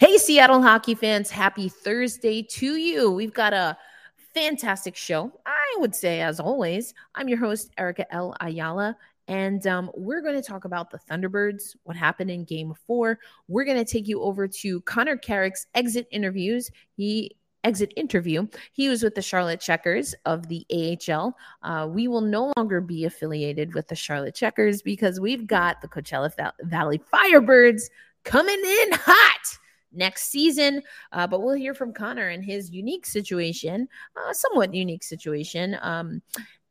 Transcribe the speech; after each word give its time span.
Hey, 0.00 0.16
Seattle 0.16 0.62
hockey 0.62 0.94
fans, 0.94 1.30
happy 1.30 1.68
Thursday 1.68 2.42
to 2.42 2.76
you. 2.76 3.10
We've 3.10 3.34
got 3.34 3.52
a 3.52 3.76
fantastic 4.32 4.96
show. 4.96 5.30
I 5.44 5.76
would 5.76 5.94
say, 5.94 6.22
as 6.22 6.40
always, 6.40 6.94
I'm 7.14 7.28
your 7.28 7.36
host, 7.36 7.70
Erica 7.76 8.10
L. 8.10 8.34
Ayala, 8.40 8.96
and 9.28 9.66
um, 9.66 9.90
we're 9.94 10.22
going 10.22 10.36
to 10.36 10.42
talk 10.42 10.64
about 10.64 10.90
the 10.90 10.98
Thunderbirds, 10.98 11.76
what 11.82 11.98
happened 11.98 12.30
in 12.30 12.44
game 12.44 12.72
four. 12.86 13.18
We're 13.46 13.66
going 13.66 13.76
to 13.76 13.84
take 13.84 14.08
you 14.08 14.22
over 14.22 14.48
to 14.48 14.80
Connor 14.80 15.18
Carrick's 15.18 15.66
exit 15.74 16.08
interviews. 16.10 16.70
He 16.96 17.36
exit 17.64 17.92
interview. 17.94 18.46
He 18.72 18.88
was 18.88 19.02
with 19.02 19.14
the 19.14 19.20
Charlotte 19.20 19.60
Checkers 19.60 20.14
of 20.24 20.48
the 20.48 20.64
AHL. 20.72 21.36
Uh, 21.62 21.86
we 21.90 22.08
will 22.08 22.22
no 22.22 22.54
longer 22.56 22.80
be 22.80 23.04
affiliated 23.04 23.74
with 23.74 23.88
the 23.88 23.96
Charlotte 23.96 24.34
Checkers 24.34 24.80
because 24.80 25.20
we've 25.20 25.46
got 25.46 25.82
the 25.82 25.88
Coachella 25.88 26.32
Valley 26.62 27.02
Firebirds 27.12 27.90
coming 28.24 28.58
in 28.64 28.92
hot 28.92 29.58
next 29.92 30.30
season. 30.30 30.82
Uh, 31.12 31.26
but 31.26 31.42
we'll 31.42 31.54
hear 31.54 31.74
from 31.74 31.92
Connor 31.92 32.28
and 32.28 32.44
his 32.44 32.70
unique 32.70 33.06
situation, 33.06 33.88
uh, 34.16 34.32
somewhat 34.32 34.74
unique 34.74 35.02
situation. 35.02 35.76
Um, 35.80 36.22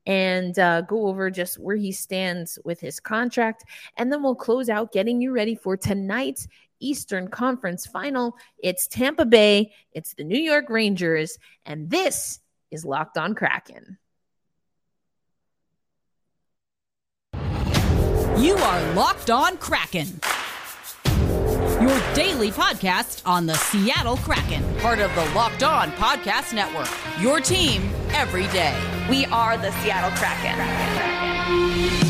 and 0.06 0.58
uh, 0.58 0.82
go 0.82 1.08
over 1.08 1.30
just 1.30 1.60
where 1.60 1.76
he 1.76 1.92
stands 1.92 2.58
with 2.66 2.80
his 2.80 3.00
contract. 3.00 3.66
And 3.98 4.12
then 4.12 4.24
we'll 4.24 4.36
close 4.36 4.70
out 4.70 4.92
getting 4.92 5.22
you 5.22 5.32
ready 5.32 5.56
for 5.56 5.78
tonight's 5.78 6.48
Eastern 6.80 7.28
Conference 7.28 7.86
final. 7.86 8.36
It's 8.58 8.88
Tampa 8.88 9.26
Bay, 9.26 9.72
it's 9.94 10.14
the 10.14 10.24
New 10.24 10.40
York 10.40 10.70
Rangers, 10.70 11.38
and 11.66 11.90
this 11.90 12.40
is 12.72 12.86
Locked 12.86 13.18
On 13.18 13.36
Kraken. 13.36 13.98
You 18.38 18.56
are 18.56 18.94
Locked 18.94 19.30
On 19.30 19.58
Kraken 19.58 20.22
your 21.90 22.14
daily 22.14 22.52
podcast 22.52 23.22
on 23.26 23.48
the 23.48 23.56
Seattle 23.56 24.18
Kraken, 24.18 24.64
part 24.78 25.00
of 25.00 25.14
the 25.16 25.26
Locked 25.34 25.64
On 25.64 25.90
Podcast 25.94 26.54
Network. 26.54 26.88
Your 27.20 27.40
team 27.40 27.90
every 28.10 28.46
day. 28.50 28.80
We 29.10 29.26
are 29.26 29.58
the 29.58 29.72
Seattle 29.82 30.12
Kraken. 30.12 30.54
Kraken, 30.56 32.09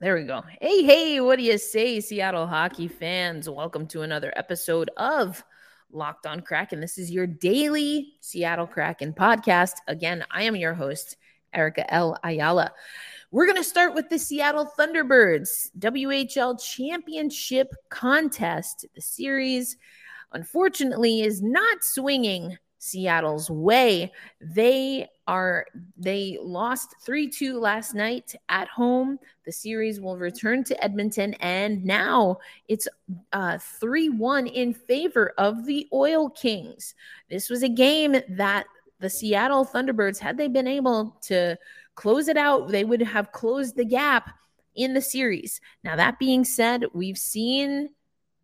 there 0.00 0.14
we 0.14 0.24
go. 0.24 0.42
Hey, 0.60 0.82
hey, 0.82 1.20
what 1.20 1.36
do 1.36 1.42
you 1.42 1.56
say, 1.56 2.00
Seattle 2.00 2.46
hockey 2.46 2.86
fans? 2.86 3.48
Welcome 3.48 3.86
to 3.88 4.02
another 4.02 4.30
episode 4.36 4.90
of 4.98 5.42
Locked 5.90 6.26
on 6.26 6.40
Kraken. 6.40 6.80
This 6.80 6.98
is 6.98 7.10
your 7.10 7.26
daily 7.26 8.12
Seattle 8.20 8.66
Kraken 8.66 9.14
podcast. 9.14 9.72
Again, 9.88 10.22
I 10.30 10.42
am 10.42 10.54
your 10.54 10.74
host, 10.74 11.16
Erica 11.54 11.90
L. 11.92 12.18
Ayala. 12.22 12.72
We're 13.30 13.46
going 13.46 13.56
to 13.56 13.64
start 13.64 13.94
with 13.94 14.10
the 14.10 14.18
Seattle 14.18 14.70
Thunderbirds 14.78 15.70
WHL 15.78 16.62
Championship 16.62 17.72
Contest. 17.88 18.84
The 18.94 19.00
series, 19.00 19.78
unfortunately, 20.32 21.22
is 21.22 21.42
not 21.42 21.82
swinging 21.82 22.58
Seattle's 22.86 23.50
way. 23.50 24.12
They 24.40 25.08
are 25.26 25.66
they 25.96 26.38
lost 26.40 26.94
3-2 27.06 27.60
last 27.60 27.94
night 27.94 28.34
at 28.48 28.68
home. 28.68 29.18
The 29.44 29.52
series 29.52 30.00
will 30.00 30.16
return 30.16 30.62
to 30.64 30.84
Edmonton 30.84 31.34
and 31.34 31.84
now 31.84 32.38
it's 32.68 32.86
uh 33.32 33.58
3-1 33.82 34.52
in 34.52 34.72
favor 34.72 35.32
of 35.36 35.66
the 35.66 35.88
Oil 35.92 36.30
Kings. 36.30 36.94
This 37.28 37.50
was 37.50 37.62
a 37.62 37.68
game 37.68 38.16
that 38.30 38.66
the 39.00 39.10
Seattle 39.10 39.66
Thunderbirds 39.66 40.18
had 40.18 40.38
they 40.38 40.48
been 40.48 40.68
able 40.68 41.18
to 41.22 41.56
close 41.96 42.28
it 42.28 42.36
out, 42.36 42.68
they 42.68 42.84
would 42.84 43.02
have 43.02 43.32
closed 43.32 43.76
the 43.76 43.84
gap 43.84 44.30
in 44.74 44.94
the 44.94 45.00
series. 45.00 45.60
Now 45.82 45.96
that 45.96 46.18
being 46.18 46.44
said, 46.44 46.84
we've 46.94 47.18
seen 47.18 47.90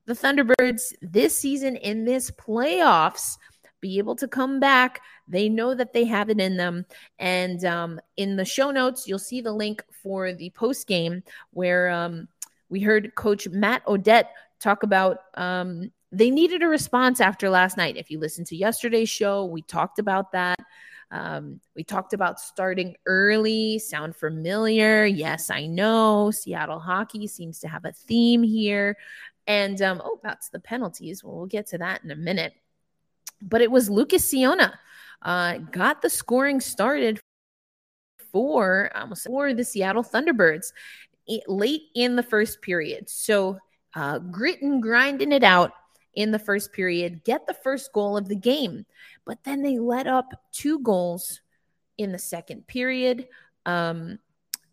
the 0.07 0.15
Thunderbirds 0.15 0.93
this 1.01 1.39
season 1.39 1.77
in 1.77 2.05
this 2.05 2.31
playoffs 2.33 3.39
be 3.83 3.99
able 3.99 4.17
to 4.17 4.27
come 4.27 4.59
back. 4.59 5.03
They 5.29 5.51
know 5.51 5.75
that 5.75 5.93
they 5.93 6.05
have 6.05 6.31
it 6.31 6.41
in 6.41 6.57
them. 6.57 6.87
And 7.19 7.63
um, 7.67 8.01
in 8.17 8.37
the 8.37 8.47
show 8.47 8.71
notes, 8.71 9.07
you'll 9.07 9.19
see 9.19 9.43
the 9.43 9.53
link 9.53 9.85
for 10.03 10.33
the 10.33 10.49
post 10.51 10.87
game 10.87 11.23
where 11.51 11.91
um, 11.91 12.29
we 12.71 12.81
heard 12.81 13.15
Coach 13.15 13.47
Matt 13.49 13.87
O'Dette 13.87 14.33
talk 14.59 14.85
about 14.85 15.19
um, 15.35 15.93
they 16.13 16.31
needed 16.31 16.63
a 16.63 16.69
response 16.69 17.21
after 17.21 17.51
last 17.51 17.77
night. 17.77 17.97
If 17.97 18.11
you 18.11 18.19
listened 18.19 18.47
to 18.49 18.57
yesterday's 18.57 19.11
show, 19.11 19.45
we 19.45 19.61
talked 19.63 19.99
about 19.99 20.33
that. 20.33 20.59
Um, 21.11 21.61
we 21.77 21.85
talked 21.85 22.15
about 22.15 22.41
starting 22.41 22.97
early. 23.05 23.79
Sound 23.79 24.17
familiar? 24.17 25.05
Yes, 25.05 25.51
I 25.51 25.67
know. 25.67 26.31
Seattle 26.31 26.79
hockey 26.79 27.27
seems 27.27 27.59
to 27.61 27.69
have 27.69 27.85
a 27.85 27.93
theme 27.93 28.43
here. 28.43 28.97
And 29.47 29.81
um, 29.83 30.01
oh, 30.05 30.21
that's 30.23 30.49
the 30.51 30.61
penalties. 30.61 31.23
Well, 31.23 31.37
we'll 31.37 31.47
get 31.47 31.67
to 31.69 31.79
that 31.79 32.05
in 32.05 32.11
a 32.11 32.17
minute 32.17 32.55
but 33.43 33.61
it 33.61 33.71
was 33.71 33.91
Lucas 33.91 34.31
Ciona 34.31 34.79
uh, 35.23 35.59
got 35.59 36.03
the 36.03 36.11
scoring 36.11 36.61
started 36.61 37.21
for 38.31 38.91
almost 38.95 39.27
for 39.27 39.53
the 39.53 39.65
Seattle 39.65 40.03
Thunderbirds 40.03 40.73
late 41.47 41.83
in 41.95 42.17
the 42.17 42.23
first 42.23 42.63
period. 42.63 43.09
So 43.09 43.59
uh, 43.95 44.19
grit 44.19 44.63
and 44.63 44.83
grinding 44.83 45.33
it 45.33 45.45
out 45.45 45.73
in 46.15 46.31
the 46.31 46.39
first 46.39 46.73
period, 46.73 47.25
get 47.25 47.47
the 47.47 47.55
first 47.55 47.93
goal 47.93 48.17
of 48.17 48.29
the 48.29 48.37
game. 48.37 48.87
But 49.25 49.45
then 49.45 49.63
they 49.63 49.79
let 49.79 50.07
up 50.07 50.33
two 50.53 50.79
goals 50.81 51.41
in 51.99 52.13
the 52.13 52.19
second 52.19 52.67
period. 52.67 53.29
Um, 53.67 54.19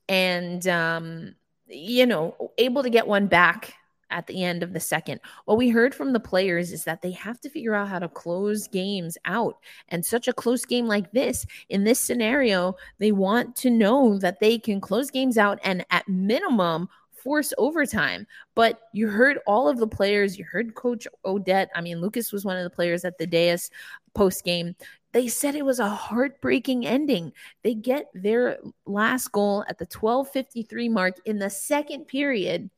and, 0.08 0.66
um, 0.68 1.35
you 1.68 2.06
know, 2.06 2.52
able 2.58 2.84
to 2.84 2.90
get 2.90 3.08
one 3.08 3.28
back 3.28 3.74
at 4.12 4.28
the 4.28 4.44
end 4.44 4.64
of 4.64 4.74
the 4.74 4.80
second. 4.80 5.20
What 5.46 5.58
we 5.58 5.70
heard 5.70 5.94
from 5.94 6.14
the 6.14 6.20
players 6.20 6.72
is 6.72 6.84
that 6.86 7.02
they 7.02 7.12
have 7.12 7.40
to 7.42 7.50
figure 7.50 7.75
out 7.75 7.90
how 7.90 8.00
to 8.00 8.09
close 8.09 8.68
games 8.68 9.18
out. 9.25 9.58
And 9.90 10.06
such 10.06 10.28
a 10.28 10.34
close 10.34 10.66
game 10.66 10.88
like 10.88 11.12
this, 11.12 11.46
in 11.70 11.84
this 11.84 12.00
scenario, 12.00 12.75
they 12.97 13.12
want 13.12 13.56
to 13.58 13.70
know 13.70 14.18
that 14.20 14.40
they 14.40 14.58
can 14.58 14.81
close 14.81 15.12
games 15.12 15.38
out 15.38 15.59
and 15.64 15.86
at 15.92 16.08
minimum 16.08 16.90
force 17.12 17.53
overtime. 17.58 18.25
But 18.56 18.80
you 18.94 19.08
heard 19.08 19.40
all 19.46 19.68
of 19.68 19.78
the 19.78 19.88
players, 19.88 20.38
you 20.38 20.46
heard 20.46 20.76
Coach 20.76 21.08
O'Dette. 21.26 21.70
I 21.76 21.81
mean, 21.81 22.02
Lucas 22.02 22.31
was 22.31 22.46
one 22.46 22.58
of 22.58 22.64
the 22.64 22.70
players 22.70 23.06
at 23.06 23.18
the 23.18 23.28
dais 23.28 23.70
post 24.16 24.44
game 24.44 24.76
they 25.12 25.28
said 25.28 25.56
it 25.56 25.66
was 25.66 25.80
a 25.80 25.90
heartbreaking 25.90 26.86
ending. 26.86 27.34
They 27.64 27.74
get 27.74 28.06
their 28.14 28.59
last 28.86 29.31
goal 29.31 29.66
at 29.68 29.80
the 29.80 29.86
1253 29.86 30.90
mark 30.90 31.16
in 31.25 31.40
the 31.40 31.50
second 31.50 32.08
period. 32.08 32.70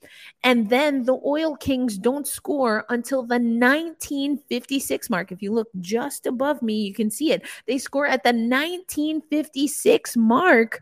And 0.43 0.69
then 0.69 1.03
the 1.03 1.19
Oil 1.25 1.57
Kings 1.57 1.97
don't 1.97 2.25
score 2.25 2.85
until 2.89 3.23
the 3.23 3.35
1956 3.35 5.09
mark. 5.09 5.31
If 5.31 5.41
you 5.41 5.51
look 5.51 5.67
just 5.81 6.25
above 6.25 6.61
me, 6.61 6.81
you 6.81 6.93
can 6.93 7.11
see 7.11 7.31
it. 7.31 7.45
They 7.65 7.77
score 7.77 8.07
at 8.07 8.23
the 8.23 8.29
1956 8.29 10.15
mark 10.15 10.81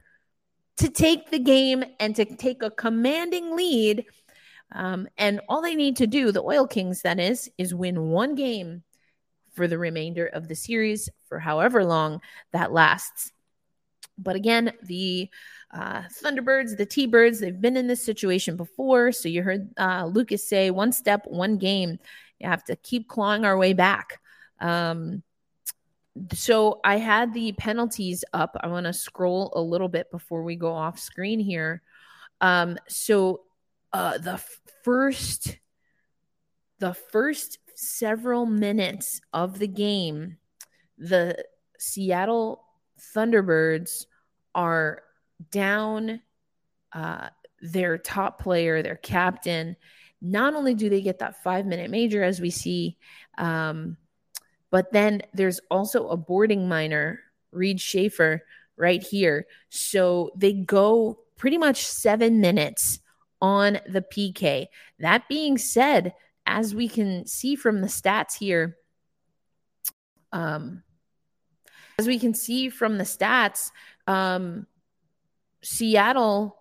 to 0.77 0.89
take 0.89 1.31
the 1.31 1.39
game 1.39 1.83
and 1.99 2.15
to 2.15 2.25
take 2.25 2.61
a 2.61 2.71
commanding 2.71 3.55
lead. 3.55 4.05
Um, 4.71 5.07
and 5.17 5.41
all 5.49 5.63
they 5.63 5.75
need 5.75 5.95
to 5.97 6.05
do, 6.05 6.31
the 6.31 6.43
Oil 6.43 6.67
Kings, 6.67 7.01
that 7.01 7.19
is, 7.19 7.49
is 7.57 7.73
win 7.73 8.09
one 8.09 8.35
game 8.35 8.83
for 9.59 9.67
the 9.67 9.77
remainder 9.77 10.25
of 10.25 10.47
the 10.47 10.55
series 10.55 11.09
for 11.27 11.37
however 11.37 11.83
long 11.83 12.21
that 12.53 12.71
lasts. 12.71 13.33
But 14.17 14.37
again, 14.37 14.71
the 14.83 15.27
uh, 15.73 16.03
Thunderbirds, 16.23 16.77
the 16.77 16.85
T 16.85 17.07
Birds, 17.07 17.41
they've 17.41 17.59
been 17.59 17.75
in 17.75 17.85
this 17.85 18.01
situation 18.01 18.55
before. 18.55 19.11
So 19.11 19.27
you 19.27 19.43
heard 19.43 19.69
uh, 19.77 20.05
Lucas 20.05 20.47
say 20.47 20.71
one 20.71 20.93
step, 20.93 21.25
one 21.25 21.57
game. 21.57 21.99
You 22.39 22.47
have 22.47 22.63
to 22.65 22.77
keep 22.77 23.09
clawing 23.09 23.43
our 23.43 23.57
way 23.57 23.73
back. 23.73 24.21
Um, 24.61 25.23
so 26.31 26.79
I 26.85 26.95
had 26.95 27.33
the 27.33 27.51
penalties 27.51 28.23
up. 28.31 28.55
I 28.61 28.67
want 28.67 28.85
to 28.85 28.93
scroll 28.93 29.51
a 29.53 29.61
little 29.61 29.89
bit 29.89 30.09
before 30.09 30.43
we 30.43 30.55
go 30.55 30.71
off 30.71 30.99
screen 30.99 31.41
here. 31.41 31.81
Um, 32.39 32.77
so 32.87 33.41
uh, 33.91 34.19
the 34.19 34.41
first, 34.85 35.57
the 36.79 36.93
first 36.93 37.59
several 37.79 38.45
minutes 38.45 39.21
of 39.33 39.57
the 39.57 39.67
game, 39.67 40.37
the 40.97 41.35
Seattle 41.77 42.63
Thunderbirds 43.15 44.05
are 44.53 45.03
down 45.51 46.21
uh, 46.91 47.29
their 47.61 47.97
top 47.97 48.41
player, 48.41 48.81
their 48.81 48.97
captain. 48.97 49.77
Not 50.21 50.55
only 50.55 50.73
do 50.73 50.89
they 50.89 51.01
get 51.01 51.19
that 51.19 51.41
five 51.41 51.65
minute 51.65 51.89
major, 51.89 52.21
as 52.21 52.41
we 52.41 52.49
see, 52.49 52.97
um, 53.37 53.95
but 54.71 54.91
then 54.91 55.21
there's 55.33 55.61
also 55.71 56.09
a 56.09 56.17
boarding 56.17 56.67
minor, 56.67 57.21
Reid 57.51 57.79
Schaefer, 57.79 58.43
right 58.75 59.01
here. 59.01 59.47
So 59.69 60.31
they 60.35 60.53
go 60.53 61.19
pretty 61.37 61.57
much 61.57 61.85
seven 61.85 62.41
minutes 62.41 62.99
on 63.41 63.79
the 63.87 64.01
PK. 64.01 64.67
That 64.99 65.29
being 65.29 65.57
said, 65.57 66.13
as 66.49 66.73
we 66.73 66.89
can 66.89 67.25
see 67.27 67.55
from 67.55 67.81
the 67.81 67.87
stats 67.87 68.37
here, 68.37 68.75
Um, 70.31 70.83
as 71.97 72.07
we 72.07 72.19
can 72.19 72.33
see 72.33 72.69
from 72.69 72.97
the 72.97 73.03
stats, 73.03 73.71
um, 74.07 74.67
Seattle, 75.63 76.55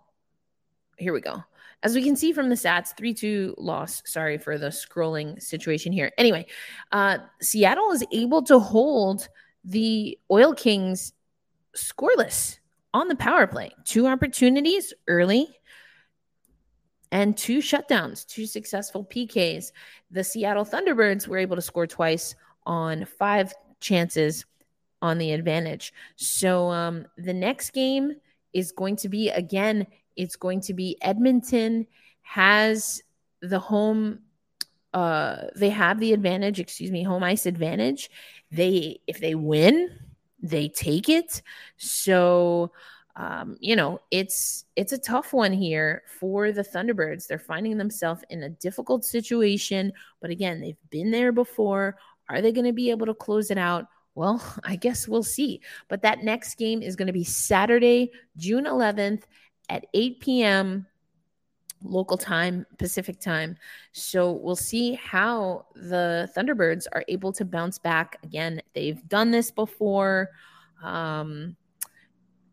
here 0.96 1.12
we 1.12 1.20
go. 1.20 1.44
As 1.82 1.94
we 1.94 2.02
can 2.02 2.17
see 2.17 2.32
from 2.32 2.49
the 2.49 2.55
stats, 2.55 2.96
3 2.96 3.14
2 3.14 3.55
loss. 3.58 4.02
Sorry 4.06 4.38
for 4.38 4.58
the 4.58 4.69
scrolling 4.69 5.40
situation 5.40 5.93
here. 5.93 6.11
Anyway, 6.19 6.46
uh, 6.93 7.19
Seattle 7.41 7.93
is 7.93 8.05
able 8.11 8.43
to 8.44 8.58
hold 8.58 9.29
the 9.64 10.19
Oil 10.31 10.55
Kings 10.55 11.12
scoreless 11.76 12.58
on 12.94 13.08
the 13.08 13.17
power 13.17 13.46
play. 13.46 13.70
Two 13.84 14.06
opportunities 14.06 14.93
early 15.06 15.57
and 17.10 17.37
two 17.37 17.58
shutdowns, 17.58 18.26
two 18.26 18.46
successful 18.46 19.05
PKs. 19.05 19.72
The 20.10 20.25
Seattle 20.25 20.64
Thunderbirds 20.64 21.26
were 21.26 21.38
able 21.38 21.56
to 21.56 21.62
score 21.62 21.87
twice 21.87 22.34
on 22.66 23.05
five 23.05 23.55
chances 23.81 24.44
on 25.00 25.19
the 25.19 25.32
advantage. 25.32 25.93
So 26.16 26.70
um, 26.70 27.06
the 27.16 27.32
next 27.32 27.70
game 27.70 28.16
is 28.52 28.72
going 28.72 28.96
to 28.96 29.08
be 29.08 29.31
again, 29.31 29.87
it's 30.16 30.37
going 30.37 30.60
to 30.62 30.75
be 30.75 30.96
Edmonton 31.02 31.87
has 32.22 33.02
the 33.40 33.58
home 33.58 34.20
uh 34.94 35.44
they 35.55 35.70
have 35.70 36.00
the 36.00 36.12
advantage, 36.12 36.58
excuse 36.60 36.90
me, 36.90 37.02
home 37.02 37.22
ice 37.22 37.46
advantage. 37.46 38.10
They 38.50 39.00
if 39.06 39.20
they 39.20 39.34
win, 39.34 39.90
they 40.43 40.69
take 40.69 41.08
it. 41.08 41.43
So 41.76 42.72
um, 43.19 43.56
you 43.59 43.75
know, 43.75 44.00
it's 44.12 44.65
it's 44.76 44.93
a 44.93 44.99
tough 44.99 45.32
one 45.32 45.53
here 45.53 46.03
for 46.20 46.53
the 46.53 46.62
Thunderbirds. 46.62 47.26
They're 47.26 47.38
finding 47.41 47.76
themselves 47.76 48.23
in 48.31 48.44
a 48.44 48.49
difficult 48.49 49.05
situation, 49.05 49.93
but 50.20 50.31
again, 50.31 50.61
they've 50.61 50.79
been 50.88 51.11
there 51.11 51.32
before. 51.32 51.97
Are 52.29 52.41
they 52.41 52.53
going 52.53 52.67
to 52.67 52.73
be 52.73 52.91
able 52.91 53.06
to 53.06 53.15
close 53.15 53.50
it 53.50 53.59
out? 53.59 53.87
Well, 54.15 54.41
I 54.65 54.76
guess 54.76 55.09
we'll 55.09 55.25
see. 55.25 55.61
But 55.88 56.03
that 56.03 56.23
next 56.23 56.55
game 56.59 56.81
is 56.81 56.94
going 56.94 57.09
to 57.09 57.12
be 57.12 57.25
Saturday, 57.25 58.12
June 58.37 58.67
11th 58.67 59.25
at 59.69 59.87
8 59.94 60.20
p.m. 60.20 60.87
local 61.82 62.19
time, 62.19 62.67
Pacific 62.79 63.19
time. 63.19 63.56
So 63.91 64.31
we'll 64.31 64.55
see 64.55 64.94
how 64.94 65.67
the 65.75 66.31
Thunderbirds 66.37 66.87
are 66.93 67.05
able 67.09 67.32
to 67.32 67.44
bounce 67.44 67.81
back. 67.81 68.19
Again, 68.23 68.62
they've 68.75 69.06
done 69.09 69.32
this 69.32 69.50
before. 69.50 70.31
Um, 70.85 71.56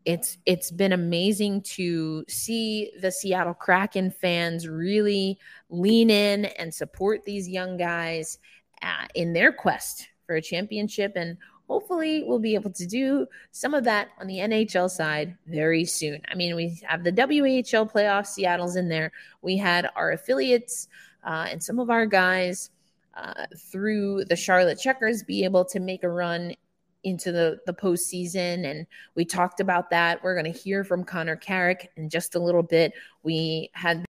it's 0.06 0.38
it's 0.46 0.72
been 0.72 0.94
amazing 0.94 1.62
to 1.62 2.24
see 2.28 2.92
the 3.02 3.12
Seattle 3.12 3.54
Kraken 3.54 4.12
fans 4.12 4.68
really 4.68 5.40
lean 5.69 6.10
in 6.10 6.46
and 6.46 6.74
support 6.74 7.24
these 7.25 7.50
young 7.50 7.75
guys 7.75 8.38
uh, 8.81 9.07
in 9.16 9.34
their 9.34 9.52
quest 9.52 10.07
for 10.25 10.36
a 10.36 10.42
championship 10.42 11.13
and 11.16 11.38
hopefully 11.68 12.24
we'll 12.25 12.40
be 12.40 12.54
able 12.54 12.72
to 12.72 12.86
do 12.86 13.25
some 13.52 13.74
of 13.74 13.84
that 13.84 14.10
on 14.19 14.28
the 14.28 14.38
NHL 14.38 14.90
side 14.90 15.36
very 15.48 15.84
soon. 15.86 16.22
I 16.30 16.36
mean, 16.36 16.56
we 16.56 16.80
have 16.88 17.04
the 17.04 17.12
WHL 17.12 17.92
playoffs, 17.92 18.28
Seattle's 18.28 18.75
in 18.75 18.88
there. 18.88 19.12
We 19.42 19.57
had 19.57 19.90
our 19.96 20.12
affiliates 20.12 20.88
uh, 21.24 21.48
and 21.50 21.63
some 21.63 21.80
of 21.80 21.90
our 21.90 22.06
guys 22.06 22.69
uh, 23.16 23.46
through 23.72 24.25
the 24.25 24.36
Charlotte 24.36 24.80
Checkers 24.80 25.24
be 25.24 25.44
able 25.44 25.66
to 25.66 25.80
make 25.80 26.04
a 26.04 26.10
run 26.10 26.54
into 27.06 27.31
the, 27.31 27.60
the 27.66 27.74
postseason. 27.74 28.69
And 28.69 28.86
we 29.16 29.24
talked 29.24 29.62
about 29.62 29.90
that. 29.92 30.22
We're 30.24 30.40
going 30.40 30.52
to 30.52 30.60
hear 30.60 30.84
from 30.84 31.06
Connor 31.06 31.38
Carrick 31.38 31.92
in 31.96 32.10
just 32.10 32.36
a 32.36 32.40
little 32.40 32.63
bit. 32.63 32.94
We 33.24 33.69
had 33.74 34.04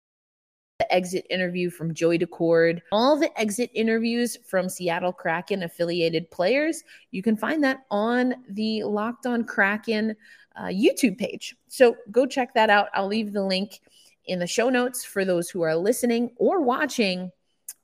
the 0.79 0.93
exit 0.93 1.26
interview 1.29 1.70
from 1.70 1.93
Joey 1.93 2.19
Daccord, 2.19 2.81
all 2.91 3.19
the 3.19 3.38
exit 3.38 3.70
interviews 3.75 4.37
from 4.49 4.69
Seattle 4.69 5.12
Kraken 5.12 5.62
affiliated 5.62 6.31
players. 6.31 6.82
You 7.11 7.23
can 7.23 7.37
find 7.37 7.62
that 7.64 7.85
on 7.91 8.35
the 8.49 8.82
Locked 8.85 9.26
On 9.26 9.44
Kraken 9.44 10.17
uh, 10.56 10.67
YouTube 10.67 11.19
page. 11.19 11.56
So 11.69 11.96
go 12.11 12.26
check 12.26 12.55
that 12.55 12.70
out. 12.70 12.88
I'll 12.94 13.06
leave 13.06 13.32
the 13.32 13.44
link 13.44 13.81
in 14.26 14.38
the 14.38 14.46
show 14.46 14.70
notes 14.70 15.05
for 15.05 15.25
those 15.25 15.50
who 15.50 15.62
are 15.62 15.76
listening 15.76 16.31
or 16.37 16.61
watching 16.61 17.31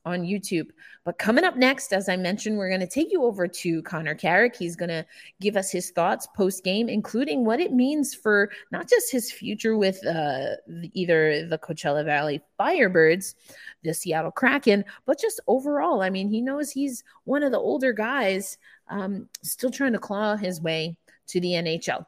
on 0.04 0.22
YouTube. 0.22 0.68
But 1.04 1.18
coming 1.18 1.44
up 1.44 1.56
next, 1.56 1.92
as 1.92 2.08
I 2.08 2.16
mentioned, 2.16 2.56
we're 2.56 2.68
going 2.68 2.80
to 2.80 2.86
take 2.86 3.12
you 3.12 3.24
over 3.24 3.46
to 3.46 3.82
Connor 3.82 4.14
Carrick. 4.14 4.56
He's 4.56 4.76
going 4.76 4.88
to 4.88 5.04
give 5.40 5.56
us 5.56 5.70
his 5.70 5.90
thoughts 5.90 6.26
post 6.34 6.64
game, 6.64 6.88
including 6.88 7.44
what 7.44 7.60
it 7.60 7.72
means 7.72 8.14
for 8.14 8.50
not 8.70 8.88
just 8.88 9.10
his 9.10 9.30
future 9.30 9.76
with 9.76 10.04
uh, 10.06 10.56
either 10.92 11.46
the 11.46 11.58
Coachella 11.58 12.04
Valley 12.04 12.40
Firebirds, 12.58 13.34
the 13.82 13.94
Seattle 13.94 14.30
Kraken, 14.30 14.84
but 15.06 15.20
just 15.20 15.40
overall. 15.46 16.02
I 16.02 16.10
mean, 16.10 16.28
he 16.28 16.40
knows 16.40 16.70
he's 16.70 17.04
one 17.24 17.42
of 17.42 17.52
the 17.52 17.58
older 17.58 17.92
guys 17.92 18.58
um, 18.88 19.28
still 19.42 19.70
trying 19.70 19.92
to 19.92 19.98
claw 19.98 20.36
his 20.36 20.60
way 20.60 20.96
to 21.28 21.40
the 21.40 21.52
NHL. 21.52 22.04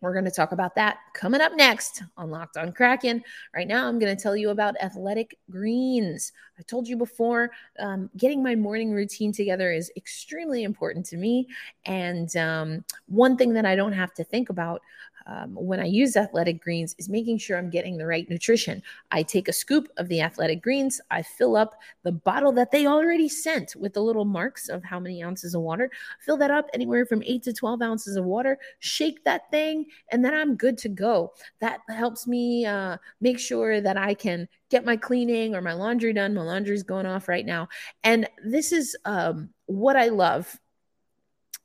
We're 0.00 0.12
going 0.12 0.24
to 0.26 0.30
talk 0.30 0.52
about 0.52 0.76
that 0.76 0.98
coming 1.12 1.40
up 1.40 1.52
next 1.56 2.02
on 2.16 2.30
Locked 2.30 2.56
on 2.56 2.72
Kraken. 2.72 3.22
Right 3.54 3.66
now, 3.66 3.88
I'm 3.88 3.98
going 3.98 4.16
to 4.16 4.22
tell 4.22 4.36
you 4.36 4.50
about 4.50 4.80
Athletic 4.80 5.36
Greens. 5.50 6.32
I 6.56 6.62
told 6.62 6.86
you 6.86 6.96
before, 6.96 7.50
um, 7.80 8.08
getting 8.16 8.42
my 8.42 8.54
morning 8.54 8.92
routine 8.92 9.32
together 9.32 9.72
is 9.72 9.90
extremely 9.96 10.62
important 10.62 11.04
to 11.06 11.16
me. 11.16 11.48
And 11.84 12.34
um, 12.36 12.84
one 13.06 13.36
thing 13.36 13.52
that 13.54 13.66
I 13.66 13.74
don't 13.74 13.92
have 13.92 14.14
to 14.14 14.24
think 14.24 14.50
about 14.50 14.82
um, 15.28 15.54
when 15.54 15.78
I 15.78 15.84
use 15.84 16.16
athletic 16.16 16.62
greens 16.62 16.94
is 16.98 17.08
making 17.08 17.38
sure 17.38 17.58
I'm 17.58 17.70
getting 17.70 17.98
the 17.98 18.06
right 18.06 18.28
nutrition. 18.28 18.82
I 19.10 19.22
take 19.22 19.46
a 19.48 19.52
scoop 19.52 19.88
of 19.98 20.08
the 20.08 20.22
athletic 20.22 20.62
greens, 20.62 21.00
I 21.10 21.22
fill 21.22 21.54
up 21.56 21.74
the 22.02 22.12
bottle 22.12 22.52
that 22.52 22.70
they 22.70 22.86
already 22.86 23.28
sent 23.28 23.76
with 23.76 23.92
the 23.92 24.02
little 24.02 24.24
marks 24.24 24.68
of 24.68 24.82
how 24.82 24.98
many 24.98 25.22
ounces 25.22 25.54
of 25.54 25.60
water, 25.60 25.90
fill 26.20 26.38
that 26.38 26.50
up 26.50 26.66
anywhere 26.72 27.04
from 27.04 27.22
eight 27.24 27.42
to 27.44 27.52
12 27.52 27.82
ounces 27.82 28.16
of 28.16 28.24
water, 28.24 28.58
shake 28.78 29.22
that 29.24 29.50
thing, 29.50 29.84
and 30.10 30.24
then 30.24 30.34
I'm 30.34 30.56
good 30.56 30.78
to 30.78 30.88
go. 30.88 31.32
That 31.60 31.80
helps 31.88 32.26
me 32.26 32.64
uh, 32.64 32.96
make 33.20 33.38
sure 33.38 33.80
that 33.80 33.96
I 33.96 34.14
can 34.14 34.48
get 34.70 34.84
my 34.84 34.96
cleaning 34.96 35.54
or 35.54 35.60
my 35.60 35.72
laundry 35.72 36.12
done. 36.12 36.34
My 36.34 36.42
laundry's 36.42 36.82
going 36.82 37.06
off 37.06 37.28
right 37.28 37.46
now. 37.46 37.68
And 38.04 38.28
this 38.44 38.72
is 38.72 38.96
um, 39.04 39.50
what 39.66 39.96
I 39.96 40.08
love 40.08 40.58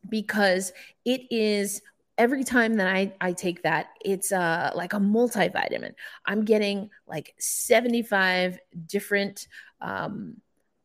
because 0.10 0.72
it 1.06 1.22
is 1.32 1.82
every 2.18 2.44
time 2.44 2.76
that 2.76 2.88
I, 2.88 3.14
I 3.22 3.34
take 3.34 3.64
that, 3.64 3.88
it's 4.04 4.32
uh, 4.32 4.72
like 4.76 4.94
a 4.94 5.00
multivitamin. 5.00 5.94
I'm 6.26 6.46
getting 6.46 6.90
like 7.08 7.34
75 7.40 8.60
different 8.88 9.48
um, 9.82 10.38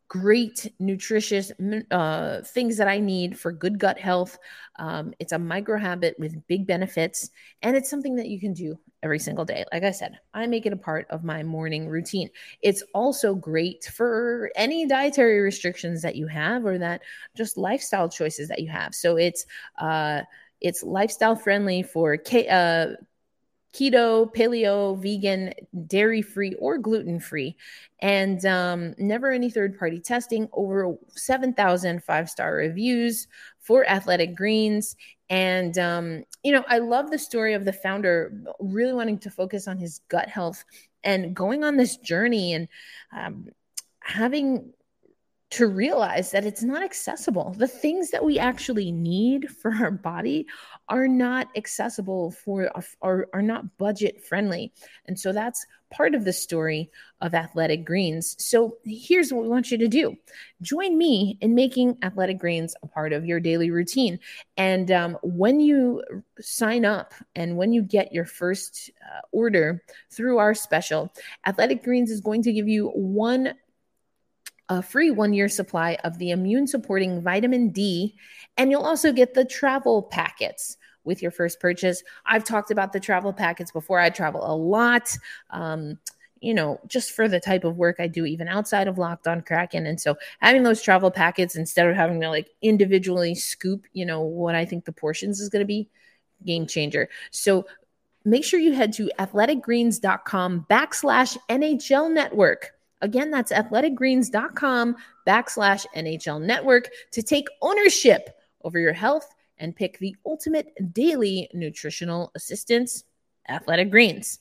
great, 0.09 0.73
nutritious 0.79 1.53
uh, 1.91 2.41
things 2.41 2.79
that 2.79 2.89
I 2.89 2.99
need 2.99 3.39
for 3.39 3.53
good 3.53 3.79
gut 3.79 3.99
health. 3.99 4.39
Um, 4.79 5.13
it's 5.19 5.33
a 5.33 5.39
micro 5.39 5.79
habit 5.79 6.17
with 6.19 6.47
big 6.47 6.67
benefits, 6.67 7.31
and 7.63 7.77
it's 7.77 7.91
something 7.91 8.17
that 8.17 8.29
you 8.29 8.41
can 8.41 8.55
do 8.55 8.79
every 9.03 9.19
single 9.19 9.45
day. 9.45 9.65
Like 9.71 9.85
I 9.85 9.91
said, 9.91 10.19
I 10.33 10.47
make 10.47 10.65
it 10.65 10.73
a 10.73 10.79
part 10.79 11.07
of 11.11 11.25
my 11.25 11.43
morning 11.43 11.89
routine. 11.89 12.31
It's 12.63 12.83
also 12.95 13.35
great 13.35 13.85
for 13.85 14.51
any 14.57 14.87
dietary 14.87 15.41
restrictions 15.41 16.03
that 16.03 16.17
you 16.17 16.27
have 16.27 16.65
or 16.65 16.79
that 16.79 17.03
just 17.37 17.59
lifestyle 17.59 18.09
choices 18.09 18.49
that 18.49 18.61
you 18.61 18.69
have. 18.71 18.95
So 18.95 19.17
it's, 19.17 19.45
uh, 19.79 20.23
it's 20.61 20.83
lifestyle 20.83 21.37
friendly 21.37 21.83
for 21.83 22.17
K- 22.17 22.49
uh, 22.49 22.97
keto, 23.73 24.33
paleo, 24.35 25.01
vegan, 25.01 25.53
dairy 25.87 26.23
free, 26.23 26.55
or 26.55 26.79
gluten 26.79 27.21
free, 27.21 27.57
and 28.01 28.45
um, 28.47 28.95
never 28.99 29.31
any 29.31 29.51
third 29.51 29.79
party 29.79 30.01
testing. 30.01 30.49
Over 30.53 30.97
7,000 31.11 32.03
five 32.03 32.31
star 32.31 32.55
reviews 32.55 33.27
for 33.61 33.89
Athletic 33.89 34.35
Greens. 34.35 34.97
And, 35.31 35.77
um, 35.79 36.25
you 36.43 36.53
know, 36.53 36.65
I 36.69 36.79
love 36.79 37.11
the 37.11 37.19
story 37.19 37.53
of 37.53 37.65
the 37.67 37.73
founder 37.73 38.33
really 38.61 38.95
wanting 38.95 39.19
to 39.19 39.31
focus 39.31 39.69
on 39.69 39.77
his 39.77 40.01
gut 40.09 40.29
health 40.29 40.65
and 41.05 41.37
going 41.37 41.65
on 41.65 41.77
this 41.77 41.99
journey 41.99 42.55
and 42.55 42.69
um, 43.15 43.49
having 44.01 44.73
to 45.51 45.67
realize 45.67 46.31
that 46.31 46.45
it's 46.45 46.63
not 46.63 46.83
accessible. 46.83 47.55
The 47.57 47.69
things 47.69 48.11
that 48.11 48.25
we 48.25 48.39
actually 48.39 48.93
need 48.93 49.51
for 49.51 49.73
our 49.73 49.91
body 49.91 50.47
are 50.89 51.09
not 51.09 51.49
accessible 51.57 52.33
for 52.33 52.71
or 53.01 53.29
are 53.33 53.43
not 53.43 53.79
budget 53.79 54.23
friendly. 54.23 54.73
And 55.07 55.19
so 55.19 55.33
that's 55.33 55.65
part 55.91 56.15
of 56.15 56.27
the 56.27 56.35
story 56.35 56.91
of 57.23 57.35
Athletic 57.35 57.85
Greens. 57.85 58.37
So 58.39 58.77
here's 58.85 59.33
what 59.33 59.43
we 59.43 59.49
want 59.49 59.71
you 59.71 59.79
to 59.79 59.89
do. 59.89 60.17
Join 60.61 60.99
me 60.99 61.39
in 61.41 61.55
making 61.55 61.97
Athletic 62.03 62.39
Greens 62.39 62.75
a 62.83 62.87
part 62.87 63.15
of 63.15 63.25
your 63.25 63.41
daily 63.41 63.71
routine. 63.71 64.19
And 64.59 64.91
um, 64.91 65.19
when 65.23 65.61
you 65.61 66.03
sign 66.41 66.85
up 66.85 67.15
and 67.35 67.57
when 67.57 67.73
you 67.73 67.83
get 67.83 68.13
your 68.13 68.27
first 68.27 68.91
uh, 69.03 69.21
order 69.33 69.83
through 70.11 70.39
our 70.39 70.53
special, 70.53 71.11
Athletic 71.47 71.83
Greens 71.83 72.11
is 72.11 72.21
going 72.21 72.43
to 72.43 72.53
give 72.53 72.69
you 72.69 72.89
one 72.89 73.55
a 74.69 74.83
free 74.83 75.11
one 75.11 75.33
year 75.33 75.49
supply 75.49 75.97
of 76.05 76.19
the 76.19 76.31
immune 76.31 76.67
supporting 76.67 77.23
vitamin 77.23 77.71
D, 77.71 78.17
and 78.57 78.71
you'll 78.71 78.83
also 78.83 79.13
get 79.13 79.35
the 79.35 79.45
travel 79.45 80.03
packets 80.03 80.77
with 81.05 81.23
your 81.23 81.31
first 81.31 81.59
purchase. 81.59 82.03
I've 82.27 82.45
talked 82.45 82.71
about 82.71 82.93
the 82.93 83.01
travel 83.01 83.33
packets 83.33 83.73
before. 83.73 83.99
I 83.99 84.11
travel 84.11 84.43
a 84.45 84.55
lot. 84.55 85.17
Um, 85.51 85.99
you 86.41 86.55
know, 86.55 86.81
just 86.87 87.13
for 87.13 87.29
the 87.29 87.41
type 87.41 87.65
of 87.65 87.77
work 87.77 87.97
I 87.99 88.07
do, 88.07 88.25
even 88.25 88.47
outside 88.47 88.87
of 88.87 88.99
Locked 88.99 89.27
on 89.27 89.43
Kraken. 89.43 89.87
And 89.87 90.01
so 90.01 90.17
having 90.41 90.63
those 90.63 90.83
travel 90.83 91.11
packets 91.11 91.57
instead 91.57 91.89
of 91.89 91.97
having 91.97 92.21
to 92.21 92.29
like 92.29 92.51
individually 92.63 93.35
scoop, 93.35 93.87
you 93.93 94.07
know, 94.07 94.21
what 94.21 94.55
I 94.55 94.65
think 94.65 94.85
the 94.85 94.93
portions 94.93 95.41
is 95.41 95.49
going 95.49 95.61
to 95.61 95.67
be, 95.67 95.89
game 96.45 96.67
changer. 96.67 97.09
So 97.33 97.67
make 98.25 98.45
sure 98.45 98.61
you 98.61 98.73
head 98.73 98.93
to 98.95 99.11
athleticgreens.com 99.19 100.67
backslash 100.71 101.37
NHL 101.49 102.13
network. 102.13 102.78
Again, 103.01 103.31
that's 103.31 103.53
athleticgreens.com 103.53 104.97
backslash 105.27 105.87
NHL 105.97 106.43
network 106.43 106.89
to 107.13 107.23
take 107.23 107.47
ownership 107.63 108.31
over 108.63 108.79
your 108.79 108.93
health 108.93 109.29
and 109.59 109.75
pick 109.75 109.99
the 109.99 110.17
ultimate 110.27 110.73
daily 110.93 111.49
nutritional 111.53 112.31
assistance, 112.35 113.05
Athletic 113.49 113.91
Greens. 113.91 114.41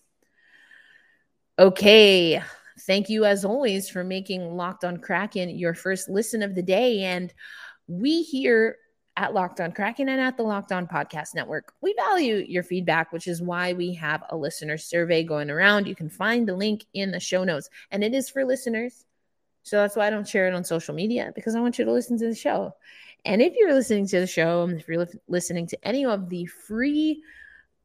Okay. 1.60 2.42
Thank 2.82 3.10
you, 3.10 3.26
as 3.26 3.44
always, 3.44 3.90
for 3.90 4.04
making 4.04 4.56
Locked 4.56 4.86
on 4.86 4.98
Kraken 4.98 5.50
your 5.50 5.74
first 5.74 6.10
listen 6.10 6.44
of 6.44 6.54
the 6.54 6.62
day. 6.62 7.02
And 7.02 7.34
we 7.88 8.22
here 8.22 8.78
at 9.18 9.34
Locked 9.34 9.60
on 9.60 9.72
Kraken 9.72 10.08
and 10.10 10.22
at 10.22 10.38
the 10.38 10.44
Locked 10.44 10.72
on 10.72 10.88
Podcast 10.88 11.34
Network, 11.36 11.74
we 11.82 11.94
value 11.96 12.46
your 12.48 12.64
feedback, 12.64 13.12
which 13.12 13.28
is 13.28 13.42
why 13.42 13.74
we 13.74 13.94
have 13.96 14.24
a 14.30 14.38
listener 14.38 14.78
survey 14.78 15.24
going 15.24 15.50
around. 15.50 15.88
You 15.88 15.96
can 15.96 16.08
find 16.08 16.48
the 16.48 16.56
link 16.56 16.86
in 16.94 17.12
the 17.12 17.20
show 17.20 17.44
notes, 17.44 17.70
and 17.92 18.04
it 18.04 18.14
is 18.14 18.30
for 18.30 18.46
listeners. 18.46 19.06
So 19.64 19.78
that's 19.78 19.96
why 19.96 20.08
I 20.08 20.12
don't 20.12 20.28
share 20.28 20.48
it 20.48 20.54
on 20.54 20.64
social 20.64 20.94
media 20.94 21.34
because 21.36 21.56
I 21.56 21.60
want 21.60 21.78
you 21.78 21.84
to 21.84 21.92
listen 21.92 22.18
to 22.20 22.28
the 22.28 22.36
show. 22.36 22.74
And 23.26 23.42
if 23.42 23.56
you're 23.58 23.74
listening 23.74 24.08
to 24.08 24.20
the 24.22 24.28
show, 24.28 24.70
if 24.70 24.88
you're 24.88 25.08
listening 25.28 25.68
to 25.68 25.88
any 25.88 26.06
of 26.06 26.30
the 26.30 26.46
free 26.46 27.22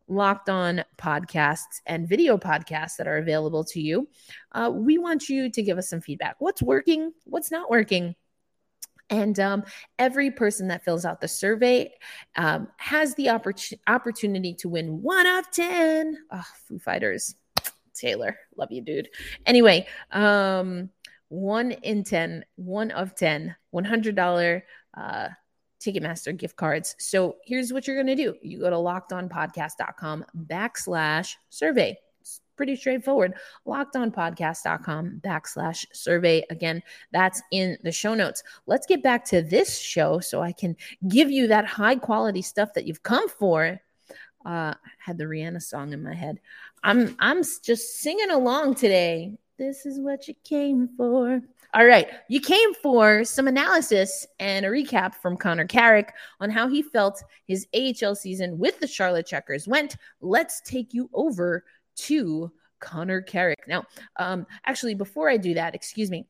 locked 0.09 0.49
on 0.49 0.85
podcasts 0.99 1.81
and 1.87 2.09
video 2.09 2.37
podcasts 2.37 2.97
that 2.97 3.09
are 3.09 3.19
available 3.19 3.65
to 3.65 3.81
you. 3.81 4.09
Uh, 4.53 4.71
we 4.73 4.99
want 4.99 5.29
you 5.29 5.51
to 5.51 5.63
give 5.63 5.79
us 5.79 5.89
some 5.89 6.01
feedback. 6.01 6.37
What's 6.39 6.63
working? 6.63 7.13
What's 7.25 7.51
not 7.51 7.71
working? 7.71 8.15
And 9.13 9.39
um, 9.39 9.63
every 9.99 10.31
person 10.31 10.69
that 10.69 10.85
fills 10.85 11.05
out 11.05 11.21
the 11.21 11.29
survey 11.29 11.93
um, 12.37 12.69
has 12.79 13.15
the 13.17 13.27
oppor- 13.27 13.79
opportunity 13.87 14.55
to 14.55 14.71
win 14.71 15.03
one 15.03 15.27
of 15.27 15.51
10. 15.51 16.17
Oh, 16.31 16.43
Foo 16.67 16.79
Fighters. 16.79 17.35
Taylor, 17.95 18.39
love 18.57 18.73
you, 18.73 18.81
dude. 18.81 19.11
Anyway, 19.45 19.87
um, 20.13 20.89
one 21.29 21.73
in 21.73 22.05
10, 22.05 22.43
one 22.57 22.91
of 22.91 23.15
10, 23.15 23.55
$100 23.75 24.63
uh, 24.97 25.29
Ticketmaster 25.79 26.35
gift 26.35 26.57
cards. 26.57 26.97
So 26.99 27.37
here's 27.45 27.71
what 27.71 27.87
you're 27.87 27.97
going 27.97 28.07
to 28.07 28.17
do 28.17 28.35
you 28.41 28.61
go 28.61 28.71
to 28.71 28.77
lockedonpodcast.com 28.77 30.25
backslash 30.47 31.35
survey. 31.51 31.99
Pretty 32.63 32.77
straightforward. 32.77 33.35
Lockedonpodcast.com 33.67 35.21
backslash 35.25 35.85
survey. 35.93 36.45
Again, 36.49 36.81
that's 37.11 37.43
in 37.51 37.77
the 37.83 37.91
show 37.91 38.15
notes. 38.15 38.45
Let's 38.67 38.87
get 38.87 39.03
back 39.03 39.25
to 39.31 39.43
this 39.43 39.81
show 39.81 40.21
so 40.21 40.41
I 40.41 40.53
can 40.53 40.77
give 41.09 41.29
you 41.29 41.49
that 41.49 41.67
high 41.67 41.97
quality 41.97 42.41
stuff 42.41 42.73
that 42.75 42.87
you've 42.87 43.03
come 43.03 43.29
for. 43.29 43.81
Uh, 44.47 44.75
I 44.75 44.77
had 44.99 45.19
the 45.19 45.25
Rihanna 45.25 45.61
song 45.61 45.93
in 45.93 46.05
my 46.05 46.15
head. 46.15 46.39
I'm 46.85 47.17
I'm 47.19 47.43
just 47.43 47.99
singing 47.99 48.31
along 48.31 48.77
today. 48.77 49.37
This 49.59 49.85
is 49.85 49.99
what 49.99 50.29
you 50.29 50.35
came 50.45 50.89
for. 50.97 51.41
All 51.75 51.87
right. 51.87 52.07
You 52.29 52.41
came 52.41 52.75
for 52.75 53.25
some 53.25 53.49
analysis 53.49 54.25
and 54.39 54.65
a 54.65 54.69
recap 54.69 55.15
from 55.15 55.37
Connor 55.37 55.67
Carrick 55.67 56.13
on 56.39 56.49
how 56.49 56.69
he 56.69 56.81
felt 56.81 57.25
his 57.49 57.67
AHL 57.75 58.15
season 58.15 58.57
with 58.57 58.79
the 58.79 58.87
Charlotte 58.87 59.27
Checkers 59.27 59.67
went. 59.67 59.97
Let's 60.21 60.61
take 60.61 60.95
you 60.95 61.11
over 61.13 61.65
to 61.97 62.53
Connor 62.81 63.23
Carrick. 63.23 63.67
Now, 63.67 63.85
um, 64.17 64.47
actually, 64.67 64.95
before 64.95 65.29
I 65.29 65.37
do 65.37 65.55
that, 65.55 65.75
excuse 65.75 66.11
me, 66.11 66.27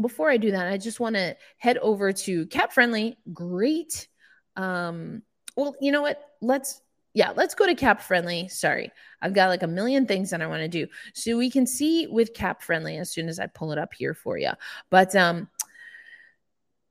before 0.00 0.30
I 0.30 0.36
do 0.36 0.50
that, 0.50 0.66
I 0.66 0.78
just 0.78 1.00
want 1.00 1.16
to 1.16 1.36
head 1.58 1.78
over 1.78 2.12
to 2.12 2.46
Cap 2.46 2.72
Friendly. 2.72 3.16
Great. 3.32 4.08
Um, 4.56 5.22
well, 5.56 5.74
you 5.80 5.92
know 5.92 6.02
what? 6.02 6.22
Let's 6.40 6.82
yeah, 7.16 7.32
let's 7.34 7.54
go 7.54 7.64
to 7.64 7.74
Cap 7.74 8.02
Friendly. 8.02 8.46
Sorry, 8.48 8.92
I've 9.22 9.32
got 9.32 9.48
like 9.48 9.62
a 9.62 9.66
million 9.66 10.06
things 10.06 10.28
that 10.30 10.42
I 10.42 10.46
want 10.46 10.60
to 10.60 10.68
do. 10.68 10.86
So 11.14 11.38
we 11.38 11.50
can 11.50 11.66
see 11.66 12.06
with 12.06 12.34
Cap 12.34 12.62
Friendly 12.62 12.98
as 12.98 13.10
soon 13.10 13.30
as 13.30 13.40
I 13.40 13.46
pull 13.46 13.72
it 13.72 13.78
up 13.78 13.94
here 13.94 14.12
for 14.12 14.36
you. 14.36 14.50
But 14.90 15.16
um, 15.16 15.48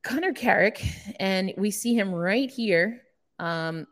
Connor 0.02 0.34
Carrick, 0.34 0.84
and 1.20 1.54
we 1.58 1.70
see 1.70 1.94
him 1.94 2.12
right 2.12 2.50
here, 2.50 3.04
um, 3.38 3.86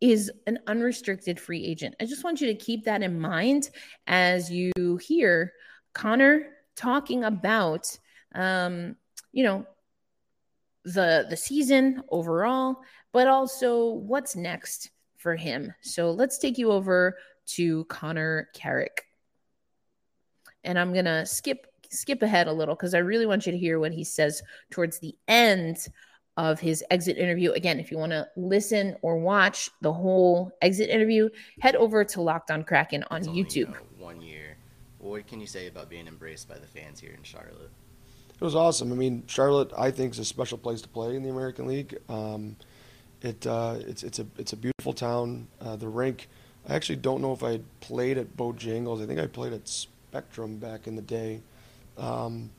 is 0.00 0.30
an 0.46 0.58
unrestricted 0.66 1.38
free 1.38 1.64
agent. 1.64 1.94
I 2.00 2.06
just 2.06 2.24
want 2.24 2.40
you 2.40 2.46
to 2.48 2.54
keep 2.54 2.84
that 2.84 3.02
in 3.02 3.20
mind 3.20 3.70
as 4.06 4.50
you 4.50 4.72
hear 4.96 5.52
Connor 5.92 6.46
talking 6.76 7.24
about, 7.24 7.98
um, 8.34 8.96
you 9.32 9.44
know, 9.44 9.66
the 10.84 11.26
the 11.28 11.36
season 11.36 12.02
overall, 12.08 12.76
but 13.12 13.28
also 13.28 13.90
what's 13.90 14.34
next 14.34 14.90
for 15.18 15.36
him. 15.36 15.74
So 15.82 16.10
let's 16.10 16.38
take 16.38 16.56
you 16.56 16.70
over 16.70 17.18
to 17.48 17.84
Connor 17.84 18.48
Carrick. 18.54 19.04
And 20.64 20.78
I'm 20.78 20.92
to 21.04 21.26
skip 21.26 21.66
skip 21.90 22.22
ahead 22.22 22.46
a 22.46 22.52
little 22.52 22.76
cuz 22.76 22.94
I 22.94 22.98
really 22.98 23.26
want 23.26 23.46
you 23.46 23.52
to 23.52 23.58
hear 23.58 23.78
what 23.78 23.92
he 23.92 24.04
says 24.04 24.42
towards 24.70 25.00
the 25.00 25.14
end 25.28 25.88
of 26.36 26.60
his 26.60 26.84
exit 26.90 27.18
interview. 27.18 27.52
Again, 27.52 27.80
if 27.80 27.90
you 27.90 27.98
want 27.98 28.12
to 28.12 28.28
listen 28.36 28.96
or 29.02 29.18
watch 29.18 29.70
the 29.80 29.92
whole 29.92 30.52
exit 30.62 30.88
interview, 30.88 31.28
head 31.60 31.76
over 31.76 32.04
to 32.04 32.22
Locked 32.22 32.50
on 32.50 32.64
Kraken 32.64 33.04
on 33.10 33.28
only, 33.28 33.42
YouTube. 33.42 33.56
You 33.56 33.66
know, 33.66 33.80
one 33.98 34.20
year. 34.20 34.56
What 34.98 35.26
can 35.26 35.40
you 35.40 35.46
say 35.46 35.66
about 35.66 35.88
being 35.88 36.06
embraced 36.06 36.48
by 36.48 36.58
the 36.58 36.66
fans 36.66 37.00
here 37.00 37.14
in 37.16 37.22
Charlotte? 37.22 37.70
It 38.40 38.44
was 38.44 38.54
awesome. 38.54 38.92
I 38.92 38.96
mean, 38.96 39.24
Charlotte, 39.26 39.70
I 39.76 39.90
think, 39.90 40.14
is 40.14 40.18
a 40.18 40.24
special 40.24 40.56
place 40.56 40.80
to 40.82 40.88
play 40.88 41.14
in 41.14 41.22
the 41.22 41.30
American 41.30 41.66
League. 41.66 41.98
Um, 42.08 42.56
it 43.22 43.46
uh, 43.46 43.76
it's 43.80 44.02
it's 44.02 44.18
a 44.18 44.26
it's 44.38 44.54
a 44.54 44.56
beautiful 44.56 44.94
town. 44.94 45.48
Uh, 45.60 45.76
the 45.76 45.88
rink. 45.88 46.28
I 46.68 46.74
actually 46.74 46.96
don't 46.96 47.20
know 47.20 47.32
if 47.32 47.42
I 47.42 47.60
played 47.80 48.18
at 48.18 48.36
Bojangles. 48.36 49.02
I 49.02 49.06
think 49.06 49.20
I 49.20 49.26
played 49.26 49.52
at 49.52 49.68
Spectrum 49.68 50.58
back 50.58 50.86
in 50.86 50.96
the 50.96 51.02
day, 51.02 51.42
um, 51.98 52.50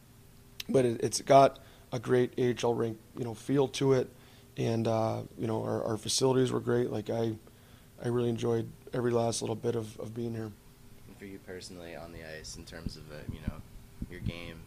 but 0.70 0.86
it, 0.86 1.01
has 1.01 1.22
got 1.22 1.60
a 1.91 2.00
great 2.00 2.33
AHL 2.39 2.74
rink, 2.74 2.98
you 3.17 3.24
know, 3.24 3.33
feel 3.33 3.67
to 3.69 3.93
it, 3.93 4.10
and 4.57 4.88
uh, 4.88 5.21
you 5.38 5.48
know 5.48 5.62
our, 5.62 5.83
our 5.83 5.98
facilities 5.98 6.51
were 6.51 6.60
great. 6.60 6.89
Like 6.89 7.10
I, 7.10 7.33
I 8.03 8.07
really 8.07 8.29
enjoyed 8.29 8.69
every 8.93 9.12
last 9.12 9.41
little 9.41 9.55
bit 9.55 9.75
of, 9.75 10.00
of 10.00 10.13
being 10.13 10.33
here. 10.33 10.51
And 11.07 11.17
for 11.17 11.25
you 11.25 11.39
personally 11.39 11.95
on 11.95 12.12
the 12.12 12.19
ice, 12.39 12.55
in 12.55 12.65
terms 12.65 12.98
of 12.98 13.03
uh, 13.12 13.15
you 13.31 13.39
know 13.48 13.62
your 14.10 14.21
game, 14.21 14.60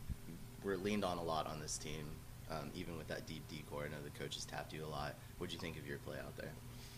we're 0.62 0.76
leaned 0.76 1.04
on 1.04 1.18
a 1.18 1.22
lot 1.22 1.46
on 1.46 1.60
this 1.60 1.78
team 1.78 2.06
um, 2.50 2.70
even 2.74 2.96
with 2.96 3.08
that 3.08 3.26
deep 3.26 3.42
D 3.48 3.64
corps. 3.70 3.84
I 3.84 3.88
know 3.88 4.02
the 4.02 4.18
coaches 4.18 4.44
tapped 4.44 4.72
you 4.72 4.84
a 4.84 4.86
lot. 4.86 5.14
What 5.38 5.50
do 5.50 5.54
you 5.54 5.60
think 5.60 5.76
of 5.78 5.86
your 5.86 5.98
play 5.98 6.16
out 6.18 6.36
there? 6.36 6.50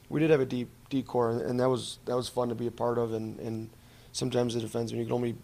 We 0.08 0.20
did 0.20 0.30
have 0.30 0.40
a 0.40 0.46
deep 0.46 0.68
D 0.90 1.02
corps, 1.02 1.30
and 1.30 1.58
that 1.60 1.68
was 1.68 1.98
that 2.06 2.16
was 2.16 2.28
fun 2.28 2.48
to 2.48 2.54
be 2.54 2.66
a 2.66 2.70
part 2.70 2.98
of. 2.98 3.12
And, 3.12 3.38
and 3.40 3.70
sometimes 4.12 4.54
the 4.54 4.60
defenseman 4.60 4.98
you 4.98 5.04
can 5.04 5.12
only 5.12 5.36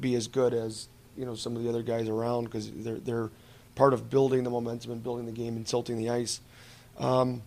be 0.00 0.14
as 0.14 0.26
good 0.26 0.54
as 0.54 0.88
you 1.16 1.24
know 1.24 1.34
some 1.34 1.56
of 1.56 1.62
the 1.62 1.68
other 1.68 1.82
guys 1.82 2.08
around 2.08 2.44
because 2.44 2.70
they're 2.70 2.98
they're 2.98 3.30
part 3.74 3.94
of 3.94 4.10
building 4.10 4.44
the 4.44 4.50
momentum 4.50 4.92
and 4.92 5.02
building 5.02 5.26
the 5.26 5.32
game 5.32 5.56
and 5.56 5.66
tilting 5.66 5.96
the 5.96 6.10
ice. 6.10 6.40
Um, 6.98 7.42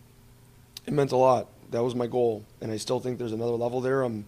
it 0.85 0.93
meant 0.93 1.11
a 1.11 1.17
lot. 1.17 1.47
That 1.71 1.83
was 1.83 1.95
my 1.95 2.07
goal, 2.07 2.43
and 2.61 2.71
I 2.71 2.77
still 2.77 2.99
think 2.99 3.17
there's 3.17 3.31
another 3.31 3.53
level 3.53 3.81
there. 3.81 4.03
I'm 4.03 4.25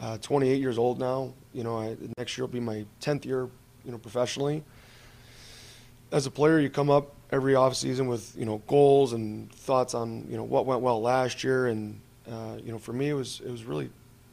uh, 0.00 0.18
28 0.18 0.60
years 0.60 0.78
old 0.78 0.98
now. 0.98 1.32
You 1.52 1.64
know, 1.64 1.78
I, 1.78 1.96
next 2.16 2.38
year 2.38 2.46
will 2.46 2.52
be 2.52 2.60
my 2.60 2.86
10th 3.00 3.24
year, 3.24 3.48
you 3.84 3.92
know, 3.92 3.98
professionally 3.98 4.64
as 6.12 6.26
a 6.26 6.30
player, 6.30 6.58
you 6.58 6.70
come 6.70 6.90
up 6.90 7.14
every 7.30 7.54
offseason 7.54 8.08
with 8.08 8.34
you 8.36 8.44
know 8.44 8.58
goals 8.66 9.12
and 9.12 9.52
thoughts 9.52 9.94
on 9.94 10.26
you 10.28 10.36
know 10.36 10.44
what 10.44 10.66
went 10.66 10.80
well 10.80 11.00
last 11.00 11.44
year, 11.44 11.66
and 11.66 12.00
uh, 12.30 12.56
you 12.62 12.72
know 12.72 12.78
for 12.78 12.92
me 12.92 13.08
it 13.08 13.14
was 13.14 13.40
it 13.44 13.50
was 13.50 13.64
really 13.64 13.90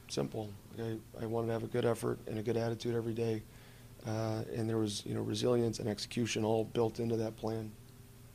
simple. 0.07 0.49
Like 0.77 0.87
I, 1.19 1.23
I 1.23 1.25
wanted 1.25 1.47
to 1.47 1.53
have 1.53 1.63
a 1.63 1.67
good 1.67 1.85
effort 1.85 2.19
and 2.27 2.39
a 2.39 2.41
good 2.41 2.57
attitude 2.57 2.95
every 2.95 3.13
day, 3.13 3.43
uh, 4.07 4.43
and 4.55 4.69
there 4.69 4.77
was 4.77 5.03
you 5.05 5.13
know 5.13 5.21
resilience 5.21 5.79
and 5.79 5.89
execution 5.89 6.45
all 6.45 6.63
built 6.63 6.99
into 6.99 7.17
that 7.17 7.35
plan. 7.35 7.71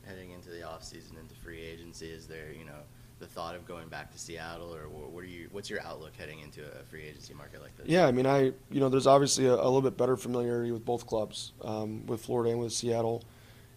Heading 0.05 0.31
into 0.31 0.49
the 0.49 0.59
offseason 0.59 1.19
into 1.19 1.35
free 1.43 1.61
agency, 1.61 2.07
is 2.07 2.27
there 2.27 2.51
you 2.57 2.65
know 2.65 2.79
the 3.19 3.25
thought 3.25 3.55
of 3.55 3.65
going 3.65 3.87
back 3.87 4.11
to 4.11 4.19
Seattle, 4.19 4.75
or 4.75 4.87
what 4.89 5.23
are 5.23 5.27
you? 5.27 5.47
What's 5.51 5.69
your 5.69 5.81
outlook 5.81 6.11
heading 6.17 6.39
into 6.41 6.61
a 6.61 6.83
free 6.83 7.03
agency 7.03 7.33
market 7.33 7.61
like 7.61 7.75
this? 7.77 7.87
Yeah, 7.87 8.05
I 8.05 8.11
mean, 8.11 8.27
I 8.27 8.51
you 8.69 8.79
know, 8.79 8.89
there's 8.89 9.07
obviously 9.07 9.45
a, 9.47 9.53
a 9.53 9.63
little 9.63 9.81
bit 9.81 9.97
better 9.97 10.15
familiarity 10.17 10.71
with 10.71 10.85
both 10.85 11.07
clubs, 11.07 11.53
um, 11.63 12.05
with 12.05 12.23
Florida 12.23 12.51
and 12.51 12.59
with 12.59 12.73
Seattle, 12.73 13.23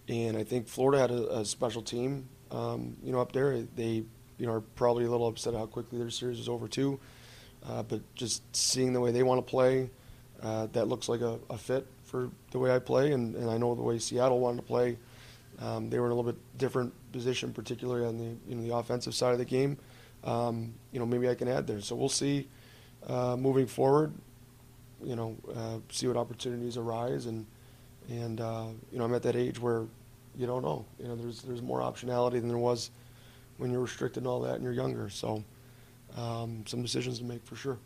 and 0.09 0.37
I 0.37 0.45
think 0.45 0.69
Florida 0.69 1.01
had 1.01 1.11
a, 1.11 1.39
a 1.39 1.45
special 1.45 1.81
team, 1.81 2.29
um, 2.51 2.97
you 3.03 3.13
know, 3.13 3.21
up 3.21 3.33
there. 3.33 3.63
They 3.77 4.05
you 4.39 4.47
know 4.47 4.53
are 4.53 4.61
probably 4.61 5.05
a 5.05 5.11
little 5.11 5.29
upset 5.29 5.55
how 5.55 5.67
quickly 5.67 5.99
their 5.99 6.11
series 6.11 6.41
is 6.41 6.49
over 6.49 6.69
too, 6.69 6.99
uh, 7.67 7.85
but 7.85 8.01
just 8.15 8.43
seeing 8.55 8.93
the 8.93 9.01
way 9.01 9.13
they 9.13 9.23
want 9.23 9.39
to 9.39 9.49
play, 9.49 9.91
uh, 10.43 10.67
that 10.73 10.89
looks 10.89 11.09
like 11.09 11.21
a, 11.21 11.39
a, 11.49 11.57
fit 11.57 11.87
for 12.05 12.31
the 12.51 12.59
way 12.59 12.75
I 12.75 12.79
play, 12.79 13.13
and, 13.13 13.35
and 13.35 13.51
I 13.51 13.57
know 13.59 13.75
the 13.75 13.83
way 13.83 13.99
Seattle 13.99 14.39
wanted 14.39 14.59
to 14.59 14.63
play. 14.63 14.99
Um, 15.61 15.89
they 15.89 15.99
were 15.99 16.07
in 16.07 16.13
a 16.13 16.15
little 16.15 16.31
bit 16.31 16.41
different 16.59 16.93
position, 17.13 17.53
particularly 17.53 18.07
on 18.07 18.19
the 18.19 18.37
you 18.49 18.55
know 18.55 18.63
the 18.63 18.75
offensive 18.75 19.15
side 19.15 19.33
of 19.33 19.39
the 19.39 19.45
game. 19.45 19.79
Um, 20.25 20.75
you 20.93 20.99
know, 20.99 21.07
maybe 21.07 21.29
I 21.29 21.35
can 21.35 21.49
add 21.49 21.67
there. 21.67 21.81
So 21.81 21.97
we'll 21.97 22.09
see 22.09 22.49
uh, 23.07 23.37
moving 23.37 23.67
forward. 23.67 24.13
you 25.03 25.17
know, 25.17 25.37
uh, 25.55 25.79
see 25.91 26.07
what 26.07 26.17
opportunities 26.17 26.77
arise, 26.77 27.27
and 27.27 27.47
and 28.09 28.41
uh, 28.41 28.67
you 28.93 28.99
know, 28.99 29.05
I'm 29.05 29.15
at 29.15 29.23
that 29.23 29.37
age 29.37 29.59
where 29.59 29.85
you 30.37 30.47
don't 30.47 30.63
know. 30.63 30.85
You 30.99 31.09
know, 31.09 31.17
there's 31.17 31.43
there's 31.43 31.63
more 31.63 31.81
optionality 31.81 32.33
than 32.33 32.49
there 32.49 32.59
was 32.59 32.91
when 33.57 33.71
you're 33.71 33.81
restricted 33.81 34.23
and 34.23 34.27
all 34.27 34.41
that, 34.43 34.57
and 34.57 34.65
you're 34.65 34.73
younger. 34.73 35.09
So, 35.09 35.43
um, 36.17 36.65
some 36.67 36.83
decisions 36.83 37.19
to 37.19 37.25
make 37.25 37.45
for 37.47 37.57
sure. 37.57 37.79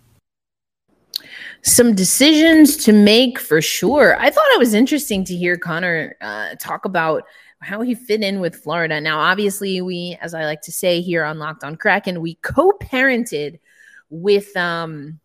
Some 1.63 1.95
decisions 1.95 2.77
to 2.85 2.93
make 2.93 3.39
for 3.39 3.61
sure. 3.61 4.17
I 4.19 4.31
thought 4.31 4.51
it 4.53 4.59
was 4.59 4.75
interesting 4.75 5.25
to 5.25 5.37
hear 5.37 5.57
Connor 5.57 6.17
uh, 6.21 6.55
talk 6.59 6.85
about 6.85 7.25
how 7.61 7.83
he 7.83 7.95
fit 7.95 8.23
in 8.23 8.41
with 8.41 8.57
Florida. 8.57 9.01
Now, 9.01 9.19
obviously, 9.19 9.81
we, 9.83 10.17
as 10.21 10.35
I 10.35 10.45
like 10.45 10.63
to 10.63 10.73
say 10.73 11.01
here 11.01 11.25
on 11.25 11.39
Locked 11.39 11.65
On 11.65 11.77
Kraken, 11.77 12.21
we 12.21 12.37
co-parented 12.37 13.59
with 14.09 14.57
um 14.57 15.21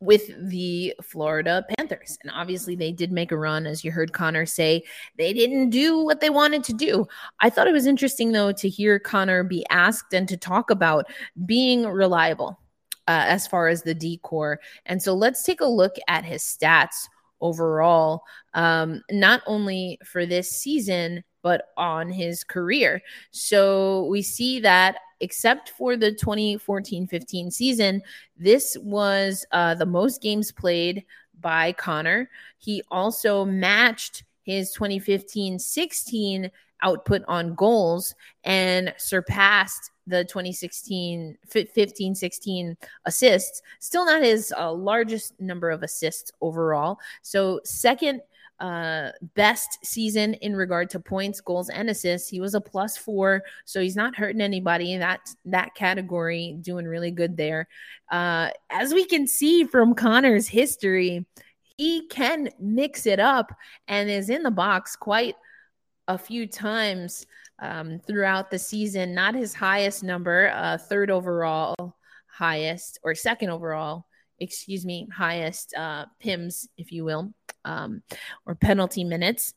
with 0.00 0.30
the 0.48 0.94
Florida 1.02 1.62
Panthers. 1.76 2.18
And 2.22 2.32
obviously, 2.34 2.74
they 2.74 2.90
did 2.90 3.12
make 3.12 3.32
a 3.32 3.36
run, 3.36 3.66
as 3.66 3.84
you 3.84 3.92
heard 3.92 4.14
Connor 4.14 4.46
say. 4.46 4.82
They 5.18 5.34
didn't 5.34 5.70
do 5.70 6.02
what 6.02 6.20
they 6.20 6.30
wanted 6.30 6.64
to 6.64 6.72
do. 6.72 7.06
I 7.40 7.50
thought 7.50 7.68
it 7.68 7.72
was 7.72 7.86
interesting, 7.86 8.32
though, 8.32 8.52
to 8.52 8.68
hear 8.68 8.98
Connor 8.98 9.44
be 9.44 9.66
asked 9.68 10.14
and 10.14 10.26
to 10.28 10.38
talk 10.38 10.70
about 10.70 11.06
being 11.44 11.86
reliable 11.86 12.58
uh, 13.08 13.24
as 13.26 13.46
far 13.46 13.68
as 13.68 13.82
the 13.82 13.94
D 13.94 14.18
corps. 14.22 14.60
And 14.86 15.02
so 15.02 15.14
let's 15.14 15.42
take 15.42 15.60
a 15.60 15.66
look 15.66 15.96
at 16.08 16.24
his 16.24 16.42
stats 16.42 17.06
overall, 17.40 18.22
um, 18.54 19.02
not 19.10 19.42
only 19.46 19.98
for 20.04 20.26
this 20.26 20.50
season, 20.50 21.24
but 21.42 21.68
on 21.76 22.10
his 22.10 22.44
career. 22.44 23.02
So 23.30 24.04
we 24.06 24.22
see 24.22 24.60
that 24.60 24.96
except 25.20 25.70
for 25.70 25.96
the 25.96 26.12
2014 26.12 27.06
15 27.06 27.50
season, 27.50 28.02
this 28.36 28.76
was 28.82 29.44
uh, 29.52 29.74
the 29.74 29.86
most 29.86 30.22
games 30.22 30.50
played 30.52 31.04
by 31.40 31.72
Connor. 31.72 32.28
He 32.58 32.82
also 32.90 33.44
matched 33.44 34.24
his 34.42 34.72
2015 34.72 35.58
16 35.58 36.50
output 36.82 37.22
on 37.28 37.54
goals 37.54 38.14
and 38.44 38.94
surpassed 38.96 39.90
the 40.06 40.24
2016 40.24 41.36
15 41.46 42.14
16 42.14 42.76
assists 43.04 43.62
still 43.78 44.06
not 44.06 44.22
his 44.22 44.52
uh, 44.58 44.72
largest 44.72 45.38
number 45.40 45.70
of 45.70 45.82
assists 45.82 46.32
overall 46.40 46.98
so 47.22 47.60
second 47.64 48.20
uh, 48.60 49.10
best 49.34 49.78
season 49.82 50.34
in 50.34 50.54
regard 50.54 50.90
to 50.90 51.00
points, 51.00 51.40
goals, 51.40 51.70
and 51.70 51.88
assists. 51.88 52.28
He 52.28 52.40
was 52.40 52.54
a 52.54 52.60
plus 52.60 52.96
four, 52.96 53.42
so 53.64 53.80
he's 53.80 53.96
not 53.96 54.14
hurting 54.14 54.42
anybody. 54.42 54.98
That 54.98 55.20
that 55.46 55.74
category 55.74 56.58
doing 56.60 56.86
really 56.86 57.10
good 57.10 57.36
there. 57.36 57.68
Uh, 58.10 58.50
as 58.68 58.92
we 58.92 59.06
can 59.06 59.26
see 59.26 59.64
from 59.64 59.94
Connor's 59.94 60.46
history, 60.46 61.24
he 61.80 62.06
can 62.08 62.50
mix 62.58 63.06
it 63.06 63.18
up 63.18 63.56
and 63.88 64.10
is 64.10 64.28
in 64.28 64.42
the 64.42 64.50
box 64.50 64.96
quite 64.96 65.34
a 66.08 66.18
few 66.18 66.46
times 66.46 67.24
um, 67.58 67.98
throughout 68.06 68.50
the 68.50 68.58
season. 68.58 69.14
Not 69.14 69.34
his 69.34 69.54
highest 69.54 70.02
number, 70.02 70.52
uh, 70.54 70.76
third 70.76 71.10
overall 71.10 71.74
highest 72.26 72.98
or 73.02 73.14
second 73.14 73.48
overall 73.48 74.04
excuse 74.40 74.84
me, 74.84 75.08
highest 75.14 75.74
uh, 75.74 76.04
PIMS, 76.18 76.68
if 76.76 76.92
you 76.92 77.04
will, 77.04 77.32
um, 77.64 78.02
or 78.44 78.54
penalty 78.54 79.04
minutes. 79.04 79.54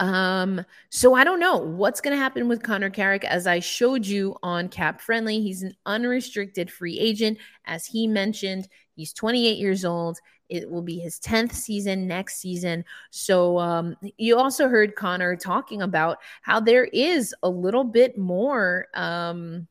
Um, 0.00 0.64
so 0.90 1.14
I 1.14 1.24
don't 1.24 1.40
know 1.40 1.56
what's 1.56 2.00
going 2.00 2.16
to 2.16 2.22
happen 2.22 2.48
with 2.48 2.62
Connor 2.62 2.90
Carrick. 2.90 3.24
As 3.24 3.46
I 3.46 3.60
showed 3.60 4.06
you 4.06 4.36
on 4.42 4.68
Cap 4.68 5.00
Friendly, 5.00 5.40
he's 5.40 5.62
an 5.62 5.74
unrestricted 5.86 6.70
free 6.70 6.98
agent. 6.98 7.38
As 7.64 7.86
he 7.86 8.06
mentioned, 8.06 8.68
he's 8.98 9.12
28 9.12 9.58
years 9.58 9.84
old. 9.84 10.18
It 10.48 10.68
will 10.68 10.82
be 10.82 10.98
his 10.98 11.20
10th 11.20 11.52
season 11.52 12.08
next 12.08 12.40
season. 12.40 12.84
So 13.10 13.58
um, 13.58 13.96
you 14.16 14.36
also 14.36 14.68
heard 14.68 14.96
Connor 14.96 15.36
talking 15.36 15.82
about 15.82 16.18
how 16.42 16.58
there 16.58 16.84
is 16.84 17.34
a 17.42 17.48
little 17.48 17.84
bit 17.84 18.18
more. 18.18 18.88
Um, 18.94 19.68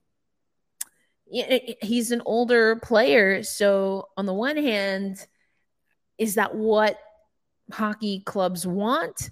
he's 1.30 2.12
an 2.12 2.22
older 2.26 2.78
player. 2.78 3.44
So, 3.44 4.08
on 4.16 4.26
the 4.26 4.34
one 4.34 4.56
hand, 4.56 5.26
is 6.18 6.36
that 6.36 6.56
what 6.56 6.98
hockey 7.72 8.22
clubs 8.22 8.66
want? 8.66 9.32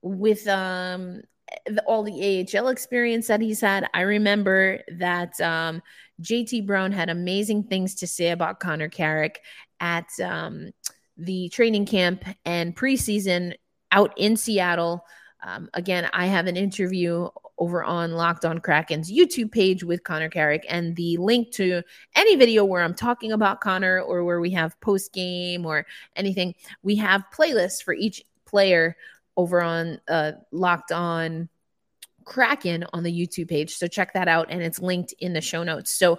With 0.00 0.46
um, 0.48 1.20
the, 1.66 1.82
all 1.86 2.02
the 2.02 2.46
AHL 2.56 2.68
experience 2.68 3.26
that 3.26 3.40
he's 3.40 3.60
had, 3.60 3.88
I 3.92 4.02
remember 4.02 4.80
that 4.98 5.38
um, 5.40 5.82
JT 6.22 6.66
Brown 6.66 6.92
had 6.92 7.10
amazing 7.10 7.64
things 7.64 7.94
to 7.96 8.06
say 8.06 8.30
about 8.30 8.60
Connor 8.60 8.88
Carrick 8.88 9.40
at 9.80 10.08
um, 10.22 10.70
the 11.16 11.48
training 11.50 11.86
camp 11.86 12.24
and 12.44 12.76
preseason 12.76 13.54
out 13.92 14.12
in 14.16 14.36
Seattle. 14.36 15.04
Um, 15.42 15.68
again, 15.74 16.08
I 16.12 16.26
have 16.26 16.46
an 16.46 16.56
interview 16.56 17.28
over 17.58 17.84
on 17.84 18.12
Locked 18.12 18.44
On 18.44 18.58
Kraken's 18.58 19.12
YouTube 19.12 19.52
page 19.52 19.84
with 19.84 20.02
Connor 20.02 20.28
Carrick, 20.28 20.64
and 20.68 20.96
the 20.96 21.16
link 21.18 21.52
to 21.52 21.82
any 22.16 22.36
video 22.36 22.64
where 22.64 22.82
I'm 22.82 22.94
talking 22.94 23.32
about 23.32 23.60
Connor 23.60 24.00
or 24.00 24.24
where 24.24 24.40
we 24.40 24.50
have 24.50 24.80
post 24.80 25.12
game 25.12 25.64
or 25.64 25.86
anything. 26.16 26.54
We 26.82 26.96
have 26.96 27.24
playlists 27.32 27.82
for 27.82 27.94
each 27.94 28.24
player 28.44 28.96
over 29.36 29.62
on 29.62 30.00
uh, 30.08 30.32
Locked 30.50 30.92
On 30.92 31.48
Kraken 32.24 32.84
on 32.92 33.02
the 33.02 33.12
YouTube 33.12 33.48
page. 33.48 33.74
So 33.76 33.86
check 33.86 34.12
that 34.14 34.28
out, 34.28 34.48
and 34.50 34.62
it's 34.62 34.78
linked 34.78 35.14
in 35.18 35.32
the 35.32 35.40
show 35.40 35.62
notes. 35.62 35.90
So 35.90 36.18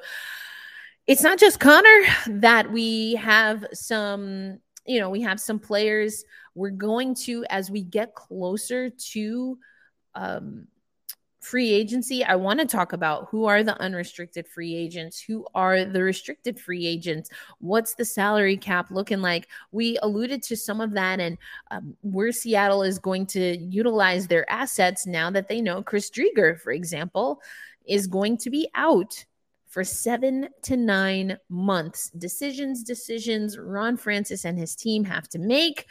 it's 1.07 1.23
not 1.23 1.37
just 1.37 1.59
Connor 1.59 2.01
that 2.27 2.71
we 2.71 3.15
have 3.15 3.65
some, 3.73 4.59
you 4.85 4.99
know, 4.99 5.09
we 5.09 5.21
have 5.21 5.39
some 5.39 5.59
players. 5.59 6.23
We're 6.55 6.69
going 6.71 7.15
to, 7.25 7.45
as 7.49 7.69
we 7.69 7.83
get 7.83 8.15
closer 8.15 8.89
to 8.89 9.59
um, 10.15 10.67
free 11.45 11.71
agency, 11.71 12.23
I 12.23 12.35
want 12.35 12.59
to 12.59 12.65
talk 12.65 12.91
about 12.91 13.27
who 13.29 13.45
are 13.45 13.63
the 13.63 13.79
unrestricted 13.79 14.47
free 14.47 14.75
agents, 14.75 15.21
who 15.21 15.45
are 15.53 15.85
the 15.85 16.01
restricted 16.01 16.59
free 16.59 16.87
agents, 16.87 17.29
what's 17.59 17.93
the 17.93 18.03
salary 18.03 18.57
cap 18.57 18.89
looking 18.89 19.21
like. 19.21 19.47
We 19.71 19.97
alluded 20.01 20.41
to 20.43 20.57
some 20.57 20.81
of 20.81 20.93
that 20.93 21.19
and 21.19 21.37
um, 21.69 21.95
where 22.01 22.31
Seattle 22.31 22.81
is 22.81 22.97
going 22.97 23.27
to 23.27 23.57
utilize 23.57 24.27
their 24.27 24.49
assets 24.51 25.05
now 25.05 25.29
that 25.31 25.47
they 25.47 25.61
know 25.61 25.83
Chris 25.83 26.09
Driedger, 26.09 26.59
for 26.59 26.71
example, 26.71 27.41
is 27.85 28.07
going 28.07 28.37
to 28.39 28.49
be 28.49 28.67
out 28.73 29.25
for 29.67 29.83
seven 29.83 30.49
to 30.63 30.75
nine 30.75 31.37
months. 31.49 32.09
Decisions, 32.11 32.81
decisions 32.81 33.57
Ron 33.57 33.97
Francis 33.97 34.45
and 34.45 34.57
his 34.57 34.75
team 34.75 35.03
have 35.03 35.27
to 35.29 35.37
make. 35.37 35.85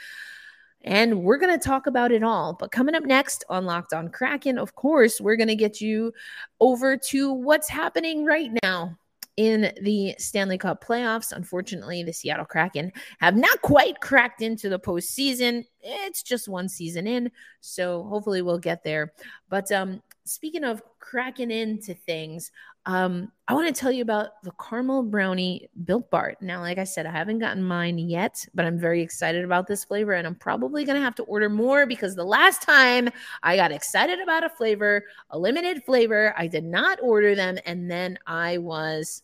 And 0.85 1.23
we're 1.23 1.39
going 1.39 1.59
to 1.59 1.65
talk 1.65 1.87
about 1.87 2.13
it 2.13 2.23
all. 2.23 2.53
But 2.53 2.71
coming 2.71 2.95
up 2.95 3.05
next 3.05 3.45
on 3.49 3.65
Locked 3.65 3.95
On 3.95 4.09
Kraken, 4.11 4.59
of 4.59 4.75
course, 4.75 5.21
we're 5.21 5.37
going 5.37 5.49
to 5.49 5.57
get 5.57 5.81
you 5.81 6.13
over 6.61 6.97
to 6.97 7.33
what's 7.33 7.69
happening 7.69 8.25
right 8.25 8.51
now 8.63 8.97
in 9.37 9.73
the 9.81 10.15
Stanley 10.19 10.59
Cup 10.59 10.85
playoffs. 10.85 11.33
Unfortunately, 11.33 12.03
the 12.03 12.13
Seattle 12.13 12.45
Kraken 12.45 12.93
have 13.19 13.37
not 13.37 13.61
quite 13.63 14.01
cracked 14.01 14.43
into 14.43 14.69
the 14.69 14.79
postseason. 14.79 15.65
It's 15.81 16.23
just 16.23 16.49
one 16.49 16.69
season 16.69 17.07
in, 17.07 17.31
so 17.61 18.05
hopefully 18.05 18.43
we'll 18.43 18.59
get 18.59 18.85
there. 18.85 19.13
But 19.49 19.73
um, 19.73 20.03
speaking 20.25 20.65
of 20.65 20.83
cracking 20.99 21.51
into 21.51 21.95
things, 21.95 22.51
um, 22.87 23.31
I 23.47 23.55
want 23.55 23.75
to 23.75 23.79
tell 23.79 23.93
you 23.93 24.03
about 24.03 24.43
the 24.43 24.53
caramel 24.53 25.03
brownie 25.03 25.69
built 25.85 26.11
bar. 26.11 26.35
Now, 26.41 26.61
like 26.61 26.79
I 26.79 26.85
said, 26.85 27.07
I 27.07 27.11
haven't 27.11 27.39
gotten 27.39 27.63
mine 27.63 27.99
yet, 27.99 28.45
but 28.55 28.65
I'm 28.65 28.79
very 28.79 29.03
excited 29.03 29.45
about 29.45 29.67
this 29.67 29.85
flavor, 29.85 30.13
and 30.13 30.27
I'm 30.27 30.35
probably 30.35 30.85
gonna 30.85 31.01
have 31.01 31.15
to 31.17 31.23
order 31.25 31.49
more 31.49 31.87
because 31.87 32.15
the 32.15 32.25
last 32.25 32.63
time 32.63 33.09
I 33.43 33.57
got 33.57 33.73
excited 33.73 34.21
about 34.21 34.45
a 34.45 34.51
flavor, 34.51 35.05
a 35.31 35.39
limited 35.39 35.85
flavor, 35.85 36.35
I 36.37 36.47
did 36.47 36.65
not 36.65 36.99
order 37.03 37.35
them, 37.35 37.59
and 37.67 37.91
then 37.91 38.19
I 38.27 38.59
was 38.59 39.23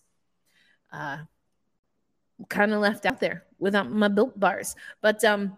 uh, 0.92 1.18
kind 2.48 2.72
of 2.72 2.80
left 2.80 3.06
out 3.06 3.20
there 3.20 3.44
without 3.58 3.90
my 3.90 4.08
built 4.08 4.38
bars. 4.38 4.74
But 5.00 5.22
um, 5.24 5.56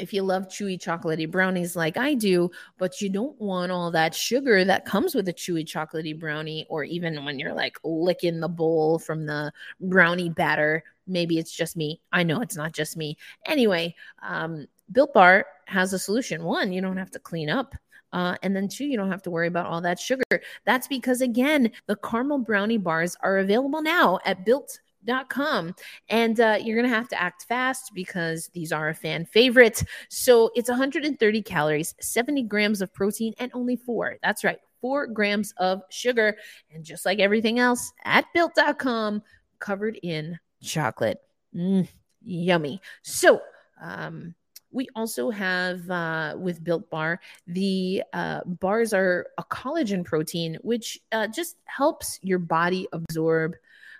if 0.00 0.12
you 0.12 0.22
love 0.22 0.48
chewy 0.48 0.78
chocolatey 0.78 1.30
brownies 1.30 1.76
like 1.76 1.96
I 1.96 2.14
do, 2.14 2.50
but 2.78 3.00
you 3.00 3.08
don't 3.08 3.40
want 3.40 3.72
all 3.72 3.90
that 3.90 4.14
sugar 4.14 4.64
that 4.64 4.84
comes 4.84 5.14
with 5.14 5.28
a 5.28 5.32
chewy 5.32 5.64
chocolatey 5.64 6.18
brownie, 6.18 6.66
or 6.68 6.84
even 6.84 7.24
when 7.24 7.38
you're 7.38 7.54
like 7.54 7.76
licking 7.84 8.40
the 8.40 8.48
bowl 8.48 8.98
from 8.98 9.26
the 9.26 9.52
brownie 9.80 10.30
batter, 10.30 10.84
maybe 11.06 11.38
it's 11.38 11.52
just 11.52 11.76
me. 11.76 12.00
I 12.12 12.22
know 12.22 12.40
it's 12.40 12.56
not 12.56 12.72
just 12.72 12.96
me. 12.96 13.16
Anyway, 13.46 13.94
um, 14.22 14.66
Built 14.92 15.12
Bar 15.12 15.46
has 15.66 15.92
a 15.92 15.98
solution. 15.98 16.44
One, 16.44 16.72
you 16.72 16.80
don't 16.80 16.96
have 16.96 17.10
to 17.12 17.18
clean 17.18 17.50
up. 17.50 17.74
Uh, 18.12 18.36
and 18.42 18.56
then 18.56 18.68
two, 18.68 18.86
you 18.86 18.96
don't 18.96 19.10
have 19.10 19.22
to 19.22 19.30
worry 19.30 19.48
about 19.48 19.66
all 19.66 19.82
that 19.82 20.00
sugar. 20.00 20.24
That's 20.64 20.88
because 20.88 21.20
again, 21.20 21.70
the 21.86 21.96
caramel 21.96 22.38
brownie 22.38 22.78
bars 22.78 23.16
are 23.22 23.38
available 23.38 23.82
now 23.82 24.18
at 24.24 24.46
built 24.46 24.80
com. 25.28 25.74
And 26.08 26.40
uh, 26.40 26.58
you're 26.62 26.76
to 26.88 26.94
have 26.94 27.08
to 27.08 27.20
act 27.20 27.44
fast 27.48 27.92
because 27.94 28.50
these 28.54 28.72
are 28.72 28.88
a 28.88 28.94
fan 28.94 29.24
favorite. 29.24 29.82
So 30.08 30.50
it's 30.54 30.68
130 30.68 31.42
calories, 31.42 31.94
70 32.00 32.44
grams 32.44 32.80
of 32.80 32.92
protein, 32.92 33.34
and 33.38 33.50
only 33.54 33.76
four. 33.76 34.16
That's 34.22 34.44
right, 34.44 34.58
four 34.80 35.06
grams 35.06 35.52
of 35.58 35.82
sugar. 35.90 36.36
And 36.72 36.84
just 36.84 37.04
like 37.04 37.18
everything 37.18 37.58
else 37.58 37.92
at 38.04 38.26
built.com, 38.34 39.22
covered 39.58 39.98
in 40.02 40.38
chocolate. 40.62 41.20
Mm, 41.54 41.88
yummy. 42.22 42.80
So, 43.02 43.40
um, 43.80 44.34
we 44.70 44.86
also 44.94 45.30
have 45.30 45.88
uh, 45.90 46.34
with 46.38 46.62
Built 46.62 46.90
Bar, 46.90 47.20
the 47.46 48.02
uh, 48.12 48.40
bars 48.44 48.92
are 48.92 49.26
a 49.38 49.44
collagen 49.44 50.04
protein, 50.04 50.58
which 50.62 50.98
uh, 51.12 51.26
just 51.26 51.56
helps 51.64 52.18
your 52.22 52.38
body 52.38 52.86
absorb 52.92 53.56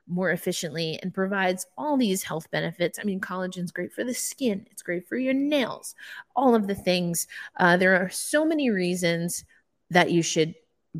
more 0.09 0.31
efficiently 0.31 0.99
and 1.03 1.15
provides 1.15 1.67
all 1.77 1.97
these 1.97 2.23
health 2.23 2.51
benefits. 2.51 2.99
I 2.99 3.05
mean, 3.05 3.21
collagen's 3.21 3.73
great 3.73 3.93
for 3.93 4.05
the 4.05 4.15
skin, 4.15 4.67
it's 4.71 4.83
great 4.83 5.09
for 5.09 5.17
your 5.17 5.35
nails, 5.35 5.95
all 6.35 6.55
of 6.55 6.67
the 6.67 6.75
things. 6.75 7.27
Uh, 7.57 7.77
there 7.77 8.03
are 8.03 8.09
so 8.09 8.45
many 8.45 8.71
reasons 8.71 9.45
that 9.91 10.11
you 10.11 10.23
should 10.23 10.55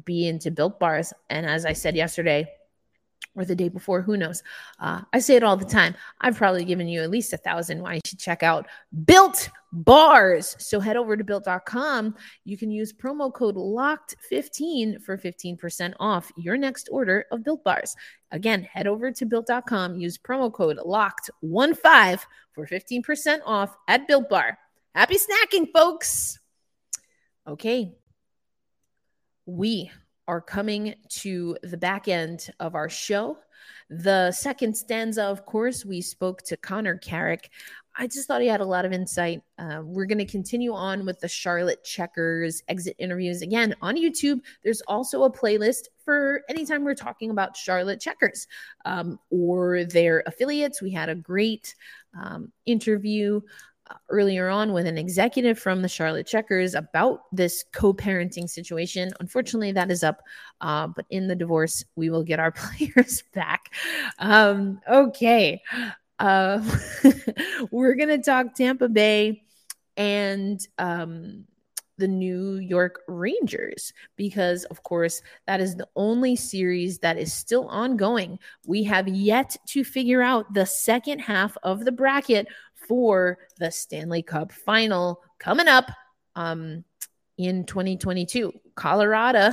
be 0.05 0.29
into 0.29 0.51
built 0.51 0.79
bars. 0.79 1.13
And 1.31 1.47
as 1.47 1.65
I 1.65 1.73
said 1.73 1.97
yesterday, 1.97 2.49
or 3.35 3.45
the 3.45 3.55
day 3.55 3.69
before, 3.69 4.03
who 4.03 4.17
knows? 4.17 4.43
Uh, 4.81 5.03
I 5.13 5.21
say 5.21 5.37
it 5.37 5.43
all 5.43 5.57
the 5.57 5.65
time. 5.65 5.95
I've 6.21 6.37
probably 6.37 6.65
given 6.65 6.89
you 6.89 7.03
at 7.03 7.11
least 7.11 7.33
a 7.33 7.37
thousand 7.37 7.81
why 7.81 7.95
you 7.95 8.01
should 8.05 8.19
check 8.19 8.43
out 8.43 8.67
Built 9.05 9.49
Bars. 9.73 10.57
So 10.59 10.81
head 10.81 10.97
over 10.97 11.17
to 11.17 11.25
built.com. 11.25 12.15
You 12.45 12.57
can 12.57 12.71
use 12.71 12.93
promo 12.93 13.33
code 13.33 13.57
LOCKED15 13.57 15.03
for 15.03 15.19
15% 15.19 15.95
off 16.01 16.33
your 16.37 16.57
next 16.57 16.89
order 16.91 17.27
of 17.31 17.45
Built 17.45 17.65
Bars. 17.65 17.95
Again, 18.31 18.63
head 18.63 18.87
over 18.87 19.11
to 19.11 19.27
built.com, 19.27 19.97
use 19.97 20.19
promo 20.19 20.53
code 20.53 20.79
LOCKED15 20.79 22.21
for 22.53 22.67
15% 22.67 23.41
off 23.45 23.77
at 23.89 24.07
Built 24.09 24.29
Bar. 24.29 24.59
Happy 24.95 25.17
snacking, 25.17 25.67
folks. 25.73 26.39
Okay. 27.47 27.95
We 29.47 29.91
are 30.27 30.41
coming 30.41 30.95
to 31.09 31.57
the 31.63 31.77
back 31.77 32.09
end 32.09 32.51
of 32.61 32.75
our 32.75 32.89
show. 32.89 33.39
The 33.91 34.33
second 34.33 34.77
stanza, 34.77 35.25
of 35.25 35.47
course, 35.47 35.85
we 35.85 36.03
spoke 36.03 36.43
to 36.43 36.57
Connor 36.59 36.99
Carrick. 36.99 37.51
I 38.01 38.07
just 38.07 38.29
thought 38.29 38.41
he 38.41 38.47
had 38.47 38.61
a 38.61 38.65
lot 38.65 38.85
of 38.85 38.93
insight. 38.93 39.43
Uh, 39.59 39.81
we're 39.83 40.07
going 40.07 40.19
to 40.19 40.25
continue 40.25 40.73
on 40.73 41.05
with 41.05 41.19
the 41.19 41.27
Charlotte 41.27 41.83
Checkers 41.83 42.63
exit 42.69 42.95
interviews. 42.99 43.43
Again, 43.43 43.75
on 43.83 43.97
YouTube, 43.97 44.41
there's 44.63 44.81
also 44.83 45.25
a 45.25 45.33
playlist 45.33 45.89
for 46.05 46.43
anytime 46.49 46.85
we're 46.85 46.95
talking 46.95 47.31
about 47.31 47.57
Charlotte 47.57 48.01
Checkers 48.01 48.47
um, 48.85 49.19
or 49.31 49.85
their 49.85 50.23
affiliates. 50.27 50.81
We 50.81 50.93
had 50.93 51.09
a 51.09 51.17
great 51.17 51.75
um, 52.17 52.53
interview 52.67 53.41
earlier 54.11 54.49
on 54.49 54.73
with 54.73 54.87
an 54.87 54.99
executive 54.99 55.59
from 55.59 55.83
the 55.83 55.89
Charlotte 55.89 56.27
Checkers 56.27 56.75
about 56.75 57.23
this 57.33 57.65
co 57.73 57.93
parenting 57.93 58.49
situation. 58.49 59.13
Unfortunately, 59.19 59.73
that 59.73 59.91
is 59.91 60.05
up, 60.05 60.23
uh, 60.61 60.87
but 60.87 61.07
in 61.11 61.27
the 61.27 61.35
divorce, 61.35 61.85
we 61.97 62.11
will 62.11 62.23
get 62.23 62.39
our 62.39 62.53
players 62.79 63.25
back. 63.35 63.73
Um, 64.21 64.81
okay. 64.89 65.63
Uh, 66.19 66.61
we're 67.71 67.95
going 67.95 68.09
to 68.09 68.19
talk 68.19 68.55
Tampa 68.55 68.89
Bay 68.89 69.43
and 69.97 70.67
um, 70.79 71.45
the 71.99 72.09
New 72.09 72.57
York 72.57 73.01
Rangers 73.09 73.93
because, 74.17 74.65
of 74.65 74.83
course, 74.83 75.21
that 75.47 75.61
is 75.61 75.77
the 75.77 75.89
only 75.97 76.37
series 76.37 76.99
that 77.01 77.19
is 77.19 77.33
still 77.33 77.67
ongoing. 77.69 78.39
We 78.67 78.85
have 78.85 79.09
yet 79.09 79.57
to 79.69 79.85
figure 79.85 80.23
out 80.23 80.53
the 80.55 80.67
second 80.67 81.21
half 81.21 81.57
of 81.63 81.85
the 81.85 81.93
bracket 81.93 82.49
for 82.75 83.39
the 83.59 83.71
Stanley 83.71 84.23
Cup 84.23 84.53
final 84.53 85.23
coming 85.39 85.69
up 85.69 85.91
um, 86.37 86.85
in 87.37 87.65
2022. 87.65 88.53
Colorado 88.75 89.53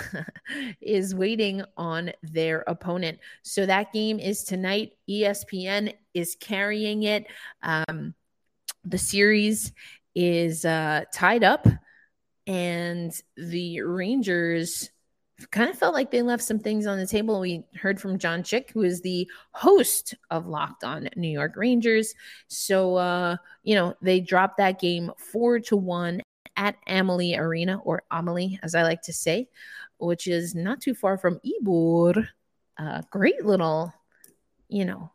is 0.80 1.14
waiting 1.14 1.62
on 1.76 2.12
their 2.22 2.64
opponent. 2.66 3.18
So 3.42 3.66
that 3.66 3.92
game 3.92 4.18
is 4.18 4.44
tonight. 4.44 4.92
ESPN 5.08 5.94
is 6.14 6.36
carrying 6.38 7.04
it. 7.04 7.26
Um, 7.62 8.14
the 8.84 8.98
series 8.98 9.72
is 10.14 10.64
uh, 10.64 11.04
tied 11.12 11.44
up, 11.44 11.66
and 12.46 13.12
the 13.36 13.82
Rangers 13.82 14.90
kind 15.50 15.68
of 15.68 15.78
felt 15.78 15.94
like 15.94 16.10
they 16.10 16.22
left 16.22 16.42
some 16.42 16.58
things 16.58 16.86
on 16.86 16.98
the 16.98 17.06
table. 17.06 17.40
We 17.40 17.64
heard 17.74 18.00
from 18.00 18.18
John 18.18 18.42
Chick, 18.42 18.70
who 18.72 18.82
is 18.82 19.00
the 19.00 19.28
host 19.52 20.14
of 20.30 20.46
Locked 20.46 20.84
On 20.84 21.08
New 21.16 21.28
York 21.28 21.56
Rangers. 21.56 22.14
So, 22.48 22.96
uh, 22.96 23.36
you 23.62 23.74
know, 23.74 23.94
they 24.02 24.20
dropped 24.20 24.58
that 24.58 24.80
game 24.80 25.10
four 25.16 25.58
to 25.60 25.76
one 25.76 26.22
at 26.56 26.76
Amalie 26.86 27.36
Arena, 27.36 27.80
or 27.84 28.02
Amalie, 28.10 28.58
as 28.62 28.74
I 28.74 28.82
like 28.82 29.02
to 29.02 29.12
say, 29.12 29.48
which 30.02 30.26
is 30.26 30.54
not 30.54 30.80
too 30.80 30.94
far 30.94 31.16
from 31.16 31.40
Ybor. 31.40 32.26
A 32.78 33.04
great 33.10 33.44
little, 33.44 33.92
you 34.68 34.84
know, 34.84 35.10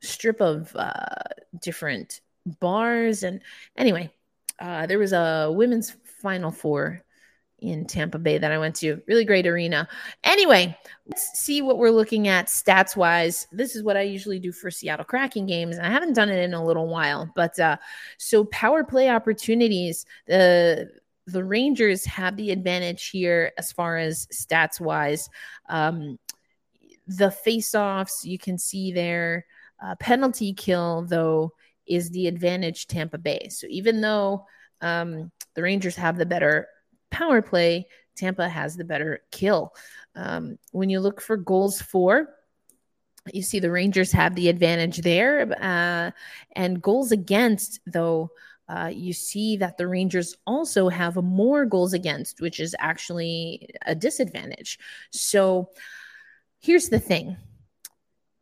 strip 0.00 0.40
of 0.40 0.74
uh, 0.76 1.04
different 1.60 2.20
bars. 2.60 3.22
And 3.22 3.40
anyway, 3.76 4.12
uh, 4.60 4.86
there 4.86 4.98
was 4.98 5.12
a 5.12 5.50
women's 5.50 5.96
Final 6.22 6.50
Four 6.50 7.02
in 7.58 7.86
Tampa 7.86 8.18
Bay 8.18 8.38
that 8.38 8.52
I 8.52 8.58
went 8.58 8.76
to. 8.76 9.00
Really 9.08 9.24
great 9.24 9.46
arena. 9.46 9.88
Anyway, 10.22 10.76
let's 11.06 11.38
see 11.38 11.62
what 11.62 11.78
we're 11.78 11.90
looking 11.90 12.28
at 12.28 12.46
stats 12.46 12.94
wise. 12.96 13.46
This 13.50 13.74
is 13.74 13.82
what 13.82 13.96
I 13.96 14.02
usually 14.02 14.38
do 14.38 14.52
for 14.52 14.70
Seattle 14.70 15.04
Kraken 15.04 15.46
games. 15.46 15.78
I 15.78 15.88
haven't 15.88 16.14
done 16.14 16.28
it 16.28 16.42
in 16.42 16.54
a 16.54 16.64
little 16.64 16.88
while, 16.88 17.30
but 17.34 17.58
uh, 17.58 17.78
so 18.18 18.44
power 18.44 18.84
play 18.84 19.08
opportunities. 19.08 20.04
The 20.26 20.90
the 21.26 21.44
Rangers 21.44 22.04
have 22.04 22.36
the 22.36 22.50
advantage 22.50 23.08
here 23.08 23.52
as 23.56 23.72
far 23.72 23.96
as 23.96 24.26
stats 24.26 24.80
wise. 24.80 25.28
Um, 25.68 26.18
the 27.06 27.30
face 27.30 27.74
offs 27.74 28.24
you 28.24 28.38
can 28.38 28.58
see 28.58 28.92
there. 28.92 29.46
Uh, 29.82 29.94
penalty 29.96 30.52
kill 30.52 31.02
though 31.02 31.52
is 31.86 32.10
the 32.10 32.26
advantage 32.26 32.86
Tampa 32.86 33.18
Bay. 33.18 33.48
So 33.50 33.66
even 33.68 34.00
though 34.00 34.46
um, 34.80 35.30
the 35.54 35.62
Rangers 35.62 35.96
have 35.96 36.16
the 36.16 36.26
better 36.26 36.68
power 37.10 37.42
play, 37.42 37.86
Tampa 38.16 38.48
has 38.48 38.76
the 38.76 38.84
better 38.84 39.22
kill. 39.30 39.74
Um, 40.14 40.58
when 40.72 40.88
you 40.88 41.00
look 41.00 41.20
for 41.20 41.36
goals 41.36 41.80
for, 41.80 42.28
you 43.32 43.42
see 43.42 43.58
the 43.58 43.70
Rangers 43.70 44.12
have 44.12 44.34
the 44.34 44.48
advantage 44.48 44.98
there. 44.98 45.50
Uh, 45.60 46.10
and 46.52 46.82
goals 46.82 47.10
against, 47.10 47.80
though, 47.86 48.30
uh, 48.68 48.90
you 48.92 49.12
see 49.12 49.56
that 49.58 49.76
the 49.76 49.86
Rangers 49.86 50.36
also 50.46 50.88
have 50.88 51.16
more 51.16 51.66
goals 51.66 51.92
against, 51.92 52.40
which 52.40 52.60
is 52.60 52.74
actually 52.78 53.68
a 53.86 53.94
disadvantage. 53.94 54.78
So 55.10 55.70
here's 56.60 56.88
the 56.88 57.00
thing, 57.00 57.36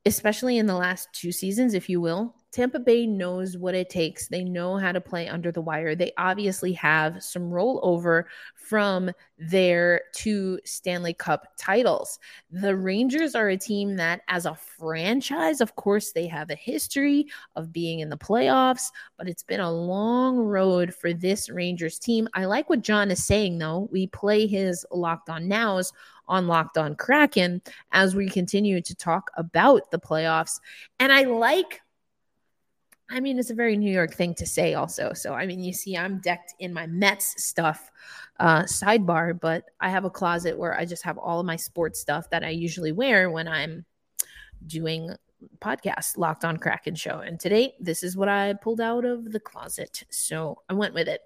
especially 0.04 0.58
in 0.58 0.66
the 0.66 0.74
last 0.74 1.08
two 1.12 1.32
seasons, 1.32 1.74
if 1.74 1.88
you 1.88 2.00
will, 2.00 2.34
Tampa 2.52 2.78
Bay 2.78 3.06
knows 3.06 3.56
what 3.56 3.74
it 3.74 3.88
takes. 3.88 4.28
They 4.28 4.44
know 4.44 4.76
how 4.76 4.92
to 4.92 5.00
play 5.00 5.26
under 5.26 5.50
the 5.50 5.62
wire. 5.62 5.94
They 5.94 6.12
obviously 6.18 6.74
have 6.74 7.22
some 7.22 7.44
rollover 7.44 8.24
from 8.54 9.10
their 9.38 10.02
two 10.14 10.58
Stanley 10.64 11.14
Cup 11.14 11.46
titles. 11.56 12.18
The 12.50 12.76
Rangers 12.76 13.34
are 13.34 13.48
a 13.48 13.56
team 13.56 13.96
that, 13.96 14.20
as 14.28 14.44
a 14.44 14.54
franchise, 14.54 15.62
of 15.62 15.76
course, 15.76 16.12
they 16.12 16.26
have 16.26 16.50
a 16.50 16.54
history 16.54 17.26
of 17.56 17.72
being 17.72 18.00
in 18.00 18.10
the 18.10 18.18
playoffs, 18.18 18.90
but 19.16 19.28
it's 19.28 19.42
been 19.42 19.60
a 19.60 19.72
long 19.72 20.36
road 20.36 20.94
for 20.94 21.14
this 21.14 21.48
Rangers 21.48 21.98
team. 21.98 22.28
I 22.34 22.44
like 22.44 22.68
what 22.68 22.82
John 22.82 23.10
is 23.10 23.24
saying, 23.24 23.58
though. 23.58 23.88
We 23.90 24.08
play 24.08 24.46
his 24.46 24.84
locked 24.90 25.30
on 25.30 25.48
nows 25.48 25.90
on 26.28 26.46
Locked 26.46 26.78
On 26.78 26.94
Kraken 26.94 27.62
as 27.92 28.14
we 28.14 28.28
continue 28.28 28.80
to 28.80 28.94
talk 28.94 29.30
about 29.36 29.90
the 29.90 29.98
playoffs. 29.98 30.60
And 30.98 31.12
I 31.12 31.22
like 31.24 31.80
I 33.10 33.20
mean, 33.20 33.38
it's 33.38 33.50
a 33.50 33.54
very 33.54 33.76
New 33.76 33.92
York 33.92 34.14
thing 34.14 34.34
to 34.36 34.46
say, 34.46 34.72
also. 34.72 35.12
So, 35.12 35.34
I 35.34 35.44
mean, 35.44 35.62
you 35.62 35.74
see, 35.74 35.98
I'm 35.98 36.18
decked 36.20 36.54
in 36.60 36.72
my 36.72 36.86
Mets 36.86 37.44
stuff 37.44 37.90
uh, 38.40 38.62
sidebar, 38.62 39.38
but 39.38 39.64
I 39.80 39.90
have 39.90 40.06
a 40.06 40.10
closet 40.10 40.56
where 40.56 40.74
I 40.74 40.86
just 40.86 41.02
have 41.02 41.18
all 41.18 41.38
of 41.38 41.44
my 41.44 41.56
sports 41.56 42.00
stuff 42.00 42.30
that 42.30 42.42
I 42.42 42.48
usually 42.48 42.90
wear 42.90 43.30
when 43.30 43.48
I'm 43.48 43.84
doing 44.66 45.14
podcast 45.60 46.16
locked 46.18 46.44
on 46.44 46.56
kraken 46.56 46.94
show 46.94 47.18
and 47.18 47.40
today 47.40 47.74
this 47.80 48.04
is 48.04 48.16
what 48.16 48.28
i 48.28 48.54
pulled 48.62 48.80
out 48.80 49.04
of 49.04 49.32
the 49.32 49.40
closet 49.40 50.04
so 50.08 50.56
i 50.68 50.72
went 50.72 50.94
with 50.94 51.08
it 51.08 51.20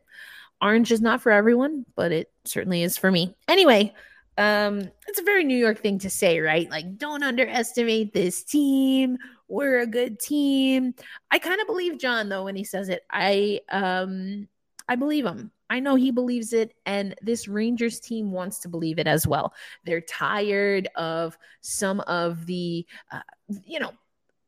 orange 0.63 0.91
is 0.91 1.03
not 1.03 1.21
for 1.21 1.31
everyone 1.31 1.85
but 1.97 2.13
it 2.13 2.31
certainly 2.47 2.83
is 2.83 2.97
for 2.97 3.11
me 3.11 3.37
anyway 3.47 3.93
um 4.39 4.91
it's 5.07 5.19
a 5.19 5.25
very 5.25 5.45
new 5.45 5.57
york 5.57 5.79
thing 5.79 5.99
to 5.99 6.11
say 6.11 6.41
right 6.41 6.71
like 6.71 6.99
don't 6.99 7.23
underestimate 7.23 8.13
this 8.13 8.43
team 8.45 9.17
we're 9.49 9.81
a 9.81 9.87
good 9.87 10.19
team. 10.19 10.95
I 11.31 11.39
kind 11.39 11.61
of 11.61 11.67
believe 11.67 11.99
John 11.99 12.29
though 12.29 12.45
when 12.45 12.57
he 12.57 12.65
says 12.65 12.89
it. 12.89 13.03
I 13.11 13.61
um 13.71 14.49
I 14.89 14.97
believe 14.97 15.25
him. 15.25 15.51
I 15.69 15.81
know 15.81 15.97
he 15.97 16.13
believes 16.13 16.53
it, 16.53 16.75
and 16.87 17.17
this 17.23 17.49
Rangers 17.49 17.99
team 17.99 18.31
wants 18.31 18.61
to 18.61 18.69
believe 18.69 19.01
it 19.01 19.09
as 19.09 19.27
well. 19.27 19.53
They're 19.85 20.01
tired 20.01 20.89
of 20.95 21.37
some 21.61 21.99
of 22.03 22.47
the, 22.47 22.87
uh, 23.11 23.21
you 23.65 23.81
know, 23.81 23.91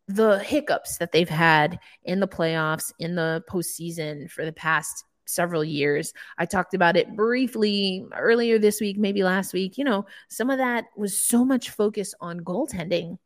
the 0.06 0.38
hiccups 0.38 0.98
that 0.98 1.10
they've 1.10 1.28
had 1.28 1.80
in 2.04 2.20
the 2.20 2.28
playoffs, 2.28 2.92
in 3.00 3.16
the 3.16 3.42
postseason 3.50 4.30
for 4.30 4.44
the 4.44 4.52
past 4.52 5.06
several 5.28 5.64
years. 5.64 6.12
I 6.38 6.46
talked 6.46 6.74
about 6.74 6.96
it 6.96 7.14
briefly 7.16 8.04
earlier 8.16 8.58
this 8.58 8.80
week, 8.80 8.98
maybe 8.98 9.22
last 9.22 9.52
week. 9.52 9.78
You 9.78 9.84
know, 9.84 10.06
some 10.28 10.50
of 10.50 10.58
that 10.58 10.86
was 10.96 11.18
so 11.18 11.44
much 11.44 11.70
focus 11.70 12.14
on 12.20 12.40
goaltending 12.40 13.18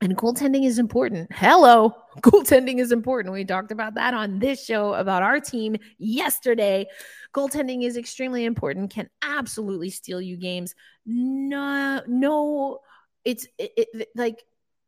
And 0.00 0.16
goaltending 0.16 0.64
is 0.64 0.78
important. 0.78 1.32
Hello, 1.32 1.92
goaltending 2.20 2.78
is 2.78 2.92
important. 2.92 3.34
We 3.34 3.44
talked 3.44 3.72
about 3.72 3.94
that 3.94 4.14
on 4.14 4.38
this 4.38 4.64
show 4.64 4.94
about 4.94 5.22
our 5.24 5.40
team 5.40 5.76
yesterday. 5.98 6.86
Goaltending 7.34 7.84
is 7.84 7.96
extremely 7.96 8.44
important, 8.44 8.92
can 8.92 9.08
absolutely 9.22 9.90
steal 9.90 10.20
you 10.20 10.36
games. 10.36 10.74
No, 11.04 12.00
no, 12.06 12.78
it's 13.24 13.48
it, 13.58 13.72
it, 13.76 14.08
like 14.14 14.44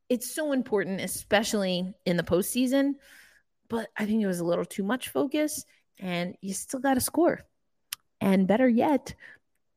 it's 0.08 0.30
so 0.30 0.52
important, 0.52 1.00
especially 1.00 1.92
in 2.06 2.16
the 2.16 2.22
postseason. 2.22 2.94
But 3.68 3.88
I 3.96 4.06
think 4.06 4.22
it 4.22 4.26
was 4.26 4.40
a 4.40 4.44
little 4.44 4.64
too 4.64 4.84
much 4.84 5.08
focus, 5.08 5.64
and 6.00 6.34
you 6.40 6.52
still 6.54 6.80
got 6.80 6.94
to 6.94 7.00
score. 7.00 7.40
And 8.20 8.46
better 8.46 8.68
yet, 8.68 9.14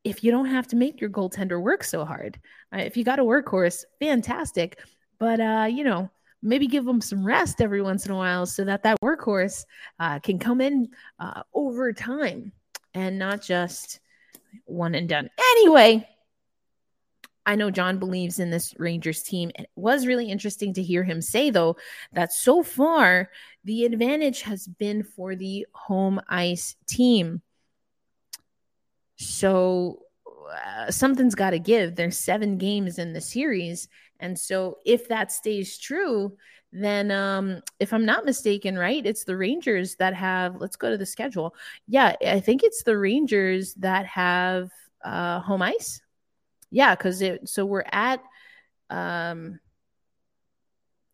if 0.02 0.24
you 0.24 0.30
don't 0.30 0.46
have 0.46 0.66
to 0.68 0.76
make 0.76 1.00
your 1.00 1.10
goaltender 1.10 1.60
work 1.60 1.84
so 1.84 2.04
hard, 2.04 2.38
uh, 2.74 2.78
if 2.78 2.96
you 2.96 3.04
got 3.04 3.20
a 3.20 3.24
workhorse, 3.24 3.84
fantastic 4.00 4.78
but 5.18 5.40
uh, 5.40 5.66
you 5.70 5.84
know, 5.84 6.10
maybe 6.42 6.66
give 6.66 6.84
them 6.84 7.00
some 7.00 7.24
rest 7.24 7.60
every 7.60 7.82
once 7.82 8.06
in 8.06 8.12
a 8.12 8.16
while 8.16 8.46
so 8.46 8.64
that 8.64 8.82
that 8.82 9.00
workhorse 9.00 9.64
uh, 9.98 10.18
can 10.18 10.38
come 10.38 10.60
in 10.60 10.88
uh, 11.18 11.42
over 11.54 11.92
time 11.92 12.52
and 12.92 13.18
not 13.18 13.42
just 13.42 14.00
one 14.66 14.94
and 14.94 15.08
done. 15.08 15.30
Anyway, 15.52 16.06
I 17.46 17.56
know 17.56 17.70
John 17.70 17.98
believes 17.98 18.38
in 18.38 18.50
this 18.50 18.74
Rangers 18.78 19.22
team. 19.22 19.50
It 19.54 19.68
was 19.76 20.06
really 20.06 20.30
interesting 20.30 20.72
to 20.74 20.82
hear 20.82 21.04
him 21.04 21.20
say, 21.20 21.50
though, 21.50 21.76
that 22.12 22.32
so 22.32 22.62
far 22.62 23.30
the 23.64 23.84
advantage 23.84 24.42
has 24.42 24.66
been 24.66 25.02
for 25.02 25.36
the 25.36 25.66
home 25.72 26.20
ice 26.28 26.76
team. 26.86 27.42
So 29.16 30.00
uh, 30.26 30.90
something's 30.90 31.34
got 31.34 31.50
to 31.50 31.58
give. 31.58 31.96
There's 31.96 32.18
seven 32.18 32.58
games 32.58 32.98
in 32.98 33.12
the 33.12 33.20
series, 33.20 33.88
and 34.20 34.38
so 34.38 34.78
if 34.84 35.08
that 35.08 35.32
stays 35.32 35.78
true, 35.78 36.36
then 36.72 37.10
um, 37.10 37.62
if 37.78 37.92
I'm 37.92 38.04
not 38.04 38.24
mistaken, 38.24 38.76
right, 38.76 39.04
it's 39.04 39.24
the 39.24 39.36
Rangers 39.36 39.94
that 39.96 40.14
have. 40.14 40.56
Let's 40.60 40.76
go 40.76 40.90
to 40.90 40.98
the 40.98 41.06
schedule. 41.06 41.54
Yeah, 41.86 42.16
I 42.26 42.40
think 42.40 42.62
it's 42.64 42.82
the 42.82 42.98
Rangers 42.98 43.74
that 43.74 44.06
have 44.06 44.70
uh, 45.04 45.40
home 45.40 45.62
ice. 45.62 46.00
Yeah, 46.74 46.96
because 46.96 47.22
it. 47.22 47.48
So 47.48 47.64
we're 47.64 47.84
at. 47.90 48.20
Um, 48.90 49.60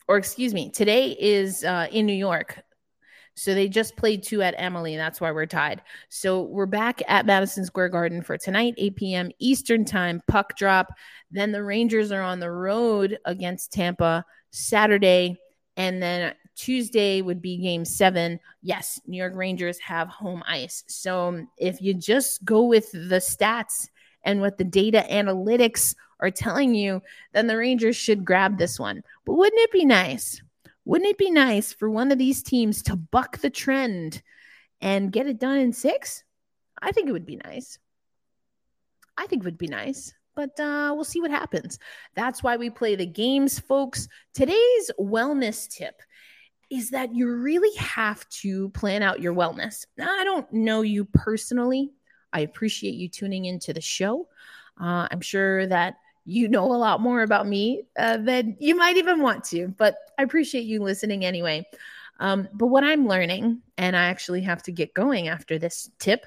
or 0.08 0.16
excuse 0.16 0.54
me, 0.54 0.70
today 0.70 1.10
is 1.20 1.62
uh, 1.64 1.86
in 1.92 2.06
New 2.06 2.14
York. 2.14 2.62
So 3.34 3.54
they 3.54 3.68
just 3.68 3.96
played 3.96 4.22
two 4.22 4.42
at 4.42 4.54
Emily, 4.56 4.94
and 4.94 5.00
That's 5.00 5.20
why 5.20 5.30
we're 5.30 5.46
tied. 5.46 5.82
So 6.08 6.42
we're 6.42 6.66
back 6.66 7.00
at 7.06 7.26
Madison 7.26 7.64
Square 7.64 7.90
Garden 7.90 8.22
for 8.22 8.36
tonight, 8.36 8.74
8 8.76 8.96
p.m. 8.96 9.30
Eastern 9.38 9.84
Time, 9.84 10.20
puck 10.26 10.56
drop. 10.56 10.88
Then 11.30 11.52
the 11.52 11.62
Rangers 11.62 12.10
are 12.10 12.22
on 12.22 12.40
the 12.40 12.50
road 12.50 13.18
against 13.26 13.72
Tampa 13.72 14.24
Saturday. 14.50 15.38
And 15.76 16.02
then 16.02 16.34
Tuesday 16.56 17.22
would 17.22 17.40
be 17.40 17.58
game 17.58 17.84
seven. 17.84 18.40
Yes, 18.62 18.98
New 19.06 19.18
York 19.18 19.34
Rangers 19.36 19.78
have 19.78 20.08
home 20.08 20.42
ice. 20.46 20.84
So 20.88 21.46
if 21.56 21.80
you 21.80 21.94
just 21.94 22.44
go 22.44 22.64
with 22.64 22.90
the 22.92 23.20
stats 23.20 23.88
and 24.22 24.40
what 24.40 24.58
the 24.58 24.64
data 24.64 25.04
analytics 25.10 25.94
are 26.20 26.30
telling 26.30 26.74
you, 26.74 27.02
then 27.32 27.46
the 27.46 27.56
Rangers 27.56 27.96
should 27.96 28.24
grab 28.24 28.58
this 28.58 28.78
one. 28.78 29.02
But 29.24 29.34
wouldn't 29.34 29.62
it 29.62 29.72
be 29.72 29.84
nice? 29.84 30.42
Wouldn't 30.84 31.10
it 31.10 31.18
be 31.18 31.30
nice 31.30 31.72
for 31.72 31.90
one 31.90 32.10
of 32.12 32.18
these 32.18 32.42
teams 32.42 32.82
to 32.84 32.96
buck 32.96 33.38
the 33.38 33.50
trend 33.50 34.22
and 34.80 35.12
get 35.12 35.26
it 35.26 35.38
done 35.38 35.58
in 35.58 35.72
six? 35.72 36.24
I 36.82 36.92
think 36.92 37.08
it 37.08 37.12
would 37.12 37.26
be 37.26 37.36
nice. 37.36 37.78
I 39.16 39.26
think 39.26 39.42
it 39.42 39.44
would 39.44 39.58
be 39.58 39.66
nice, 39.66 40.14
but 40.34 40.58
uh, 40.58 40.92
we'll 40.94 41.04
see 41.04 41.20
what 41.20 41.30
happens. 41.30 41.78
That's 42.14 42.42
why 42.42 42.56
we 42.56 42.70
play 42.70 42.96
the 42.96 43.06
games, 43.06 43.58
folks. 43.58 44.08
Today's 44.32 44.90
wellness 44.98 45.68
tip 45.68 46.00
is 46.70 46.90
that 46.90 47.14
you 47.14 47.30
really 47.30 47.76
have 47.76 48.26
to 48.28 48.70
plan 48.70 49.02
out 49.02 49.20
your 49.20 49.34
wellness. 49.34 49.86
Now, 49.98 50.08
I 50.18 50.24
don't 50.24 50.50
know 50.52 50.82
you 50.82 51.04
personally. 51.04 51.90
I 52.32 52.40
appreciate 52.40 52.94
you 52.94 53.08
tuning 53.08 53.44
into 53.44 53.72
the 53.72 53.80
show. 53.80 54.28
Uh, 54.80 55.08
I'm 55.10 55.20
sure 55.20 55.66
that 55.66 55.96
you 56.24 56.48
know 56.48 56.64
a 56.72 56.76
lot 56.76 57.00
more 57.00 57.22
about 57.22 57.46
me 57.46 57.84
uh, 57.98 58.18
than 58.18 58.56
you 58.60 58.76
might 58.76 58.96
even 58.96 59.20
want 59.20 59.44
to, 59.44 59.68
but 59.76 59.96
I 60.18 60.22
appreciate 60.22 60.64
you 60.64 60.82
listening 60.82 61.24
anyway. 61.24 61.66
Um, 62.20 62.48
but 62.52 62.66
what 62.66 62.84
I'm 62.84 63.08
learning, 63.08 63.62
and 63.78 63.96
I 63.96 64.04
actually 64.04 64.42
have 64.42 64.62
to 64.64 64.72
get 64.72 64.94
going 64.94 65.28
after 65.28 65.58
this 65.58 65.90
tip, 65.98 66.26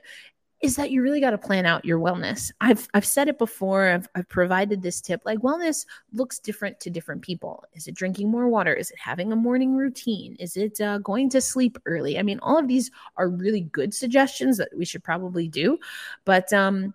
is 0.63 0.77
that 0.77 0.91
you 0.91 1.01
really 1.01 1.19
got 1.19 1.31
to 1.31 1.37
plan 1.37 1.65
out 1.65 1.83
your 1.83 1.99
wellness. 1.99 2.49
I've 2.61 2.87
I've 2.93 3.05
said 3.05 3.27
it 3.27 3.37
before. 3.37 3.89
I've, 3.89 4.07
I've 4.15 4.29
provided 4.29 4.81
this 4.81 5.01
tip. 5.01 5.21
Like 5.25 5.39
wellness 5.39 5.85
looks 6.13 6.39
different 6.39 6.79
to 6.79 6.89
different 6.89 7.21
people. 7.21 7.65
Is 7.73 7.87
it 7.87 7.95
drinking 7.95 8.31
more 8.31 8.47
water? 8.47 8.73
Is 8.73 8.89
it 8.89 8.97
having 8.97 9.33
a 9.33 9.35
morning 9.35 9.75
routine? 9.75 10.37
Is 10.39 10.55
it 10.55 10.79
uh, 10.79 10.99
going 10.99 11.29
to 11.31 11.41
sleep 11.41 11.77
early? 11.85 12.17
I 12.17 12.23
mean, 12.23 12.39
all 12.41 12.57
of 12.57 12.69
these 12.69 12.89
are 13.17 13.27
really 13.27 13.61
good 13.61 13.93
suggestions 13.93 14.55
that 14.57 14.69
we 14.75 14.85
should 14.85 15.03
probably 15.03 15.49
do, 15.49 15.77
but 16.23 16.51
um, 16.53 16.93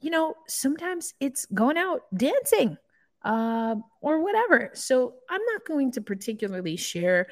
you 0.00 0.10
know, 0.10 0.34
sometimes 0.46 1.12
it's 1.20 1.44
going 1.52 1.76
out 1.76 2.04
dancing 2.16 2.78
uh, 3.22 3.74
or 4.00 4.22
whatever. 4.22 4.70
So 4.72 5.14
I'm 5.28 5.42
not 5.52 5.66
going 5.66 5.92
to 5.92 6.00
particularly 6.00 6.76
share 6.76 7.26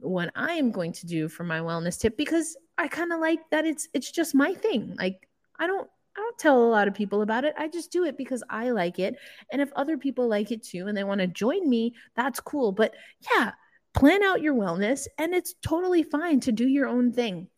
what 0.00 0.30
I 0.34 0.52
am 0.52 0.70
going 0.70 0.92
to 0.92 1.06
do 1.06 1.28
for 1.28 1.44
my 1.44 1.60
wellness 1.60 1.98
tip 1.98 2.18
because 2.18 2.56
I 2.76 2.88
kind 2.88 3.12
of 3.12 3.20
like 3.20 3.40
that 3.50 3.66
it's 3.66 3.88
it's 3.94 4.10
just 4.10 4.34
my 4.34 4.54
thing. 4.54 4.94
Like 4.98 5.28
I 5.58 5.66
don't 5.66 5.88
I 6.16 6.20
don't 6.20 6.38
tell 6.38 6.62
a 6.62 6.70
lot 6.70 6.88
of 6.88 6.94
people 6.94 7.22
about 7.22 7.44
it. 7.44 7.54
I 7.58 7.68
just 7.68 7.90
do 7.90 8.04
it 8.04 8.16
because 8.16 8.42
I 8.48 8.70
like 8.70 8.98
it. 8.98 9.16
And 9.50 9.60
if 9.60 9.72
other 9.74 9.98
people 9.98 10.28
like 10.28 10.52
it 10.52 10.62
too 10.62 10.86
and 10.86 10.96
they 10.96 11.04
want 11.04 11.20
to 11.20 11.26
join 11.26 11.68
me, 11.68 11.94
that's 12.14 12.40
cool. 12.40 12.72
But 12.72 12.94
yeah, 13.34 13.52
plan 13.94 14.22
out 14.22 14.42
your 14.42 14.54
wellness 14.54 15.06
and 15.18 15.34
it's 15.34 15.54
totally 15.62 16.02
fine 16.02 16.40
to 16.40 16.52
do 16.52 16.68
your 16.68 16.86
own 16.86 17.12
thing. 17.12 17.48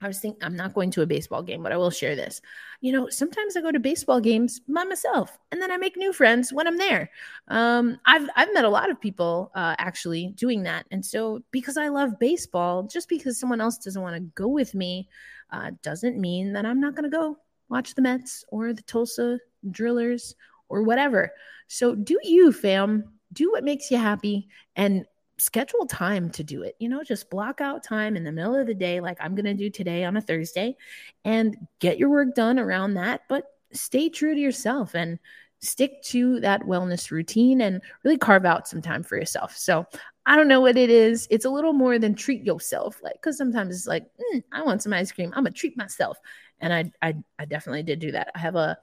I 0.00 0.08
was 0.08 0.20
thinking, 0.20 0.42
I'm 0.42 0.56
not 0.56 0.74
going 0.74 0.90
to 0.92 1.02
a 1.02 1.06
baseball 1.06 1.42
game, 1.42 1.62
but 1.62 1.72
I 1.72 1.76
will 1.76 1.90
share 1.90 2.14
this. 2.14 2.42
You 2.80 2.92
know, 2.92 3.08
sometimes 3.08 3.56
I 3.56 3.62
go 3.62 3.72
to 3.72 3.80
baseball 3.80 4.20
games 4.20 4.60
by 4.68 4.84
myself, 4.84 5.38
and 5.50 5.62
then 5.62 5.70
I 5.70 5.76
make 5.76 5.96
new 5.96 6.12
friends 6.12 6.52
when 6.52 6.66
I'm 6.66 6.76
there. 6.76 7.10
Um, 7.48 7.98
I've 8.04 8.28
I've 8.36 8.52
met 8.52 8.64
a 8.64 8.68
lot 8.70 8.90
of 8.90 9.00
people 9.00 9.50
uh, 9.54 9.74
actually 9.78 10.28
doing 10.36 10.64
that, 10.64 10.86
and 10.90 11.04
so 11.04 11.42
because 11.52 11.76
I 11.76 11.88
love 11.88 12.18
baseball, 12.18 12.82
just 12.82 13.08
because 13.08 13.38
someone 13.38 13.60
else 13.60 13.78
doesn't 13.78 14.02
want 14.02 14.16
to 14.16 14.30
go 14.34 14.48
with 14.48 14.74
me, 14.74 15.08
uh, 15.50 15.70
doesn't 15.82 16.20
mean 16.20 16.52
that 16.52 16.66
I'm 16.66 16.80
not 16.80 16.94
going 16.94 17.10
to 17.10 17.16
go 17.16 17.38
watch 17.70 17.94
the 17.94 18.02
Mets 18.02 18.44
or 18.48 18.72
the 18.72 18.82
Tulsa 18.82 19.38
Drillers 19.70 20.34
or 20.68 20.82
whatever. 20.82 21.32
So 21.68 21.94
do 21.94 22.18
you, 22.22 22.52
fam? 22.52 23.04
Do 23.32 23.50
what 23.52 23.64
makes 23.64 23.90
you 23.90 23.96
happy, 23.96 24.48
and 24.76 25.06
schedule 25.38 25.86
time 25.86 26.30
to 26.30 26.44
do 26.44 26.62
it. 26.62 26.76
You 26.78 26.88
know, 26.88 27.02
just 27.02 27.30
block 27.30 27.60
out 27.60 27.82
time 27.82 28.16
in 28.16 28.24
the 28.24 28.32
middle 28.32 28.54
of 28.54 28.66
the 28.66 28.74
day, 28.74 29.00
like 29.00 29.18
I'm 29.20 29.34
going 29.34 29.44
to 29.44 29.54
do 29.54 29.70
today 29.70 30.04
on 30.04 30.16
a 30.16 30.20
Thursday, 30.20 30.76
and 31.24 31.56
get 31.80 31.98
your 31.98 32.10
work 32.10 32.34
done 32.34 32.58
around 32.58 32.94
that. 32.94 33.22
But 33.28 33.44
stay 33.72 34.08
true 34.08 34.34
to 34.34 34.40
yourself 34.40 34.94
and 34.94 35.18
stick 35.60 36.02
to 36.02 36.40
that 36.40 36.62
wellness 36.62 37.10
routine 37.10 37.62
and 37.62 37.80
really 38.04 38.18
carve 38.18 38.44
out 38.44 38.68
some 38.68 38.82
time 38.82 39.02
for 39.02 39.16
yourself. 39.16 39.56
So 39.56 39.86
I 40.26 40.36
don't 40.36 40.48
know 40.48 40.60
what 40.60 40.76
it 40.76 40.90
is. 40.90 41.26
It's 41.30 41.44
a 41.44 41.50
little 41.50 41.72
more 41.72 41.98
than 41.98 42.14
treat 42.14 42.42
yourself, 42.44 43.00
like 43.02 43.14
because 43.14 43.36
sometimes 43.36 43.74
it's 43.74 43.86
like 43.86 44.04
mm, 44.04 44.42
I 44.52 44.62
want 44.62 44.82
some 44.82 44.92
ice 44.92 45.12
cream. 45.12 45.32
I'm 45.34 45.44
gonna 45.44 45.50
treat 45.50 45.76
myself, 45.76 46.18
and 46.60 46.72
I, 46.72 46.92
I 47.02 47.14
I 47.38 47.44
definitely 47.44 47.82
did 47.82 47.98
do 47.98 48.12
that. 48.12 48.30
I 48.34 48.38
have 48.38 48.56
a 48.56 48.78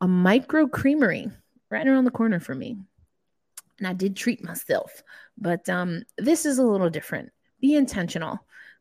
a 0.00 0.08
micro 0.08 0.66
creamery 0.66 1.30
right 1.70 1.86
around 1.86 2.04
the 2.04 2.10
corner 2.10 2.40
for 2.40 2.54
me 2.54 2.78
and 3.80 3.88
I 3.88 3.94
did 3.94 4.14
treat 4.14 4.44
myself. 4.44 5.02
But 5.36 5.68
um, 5.68 6.04
this 6.18 6.46
is 6.46 6.58
a 6.58 6.64
little 6.64 6.90
different. 6.90 7.30
Be 7.60 7.74
intentional. 7.74 8.38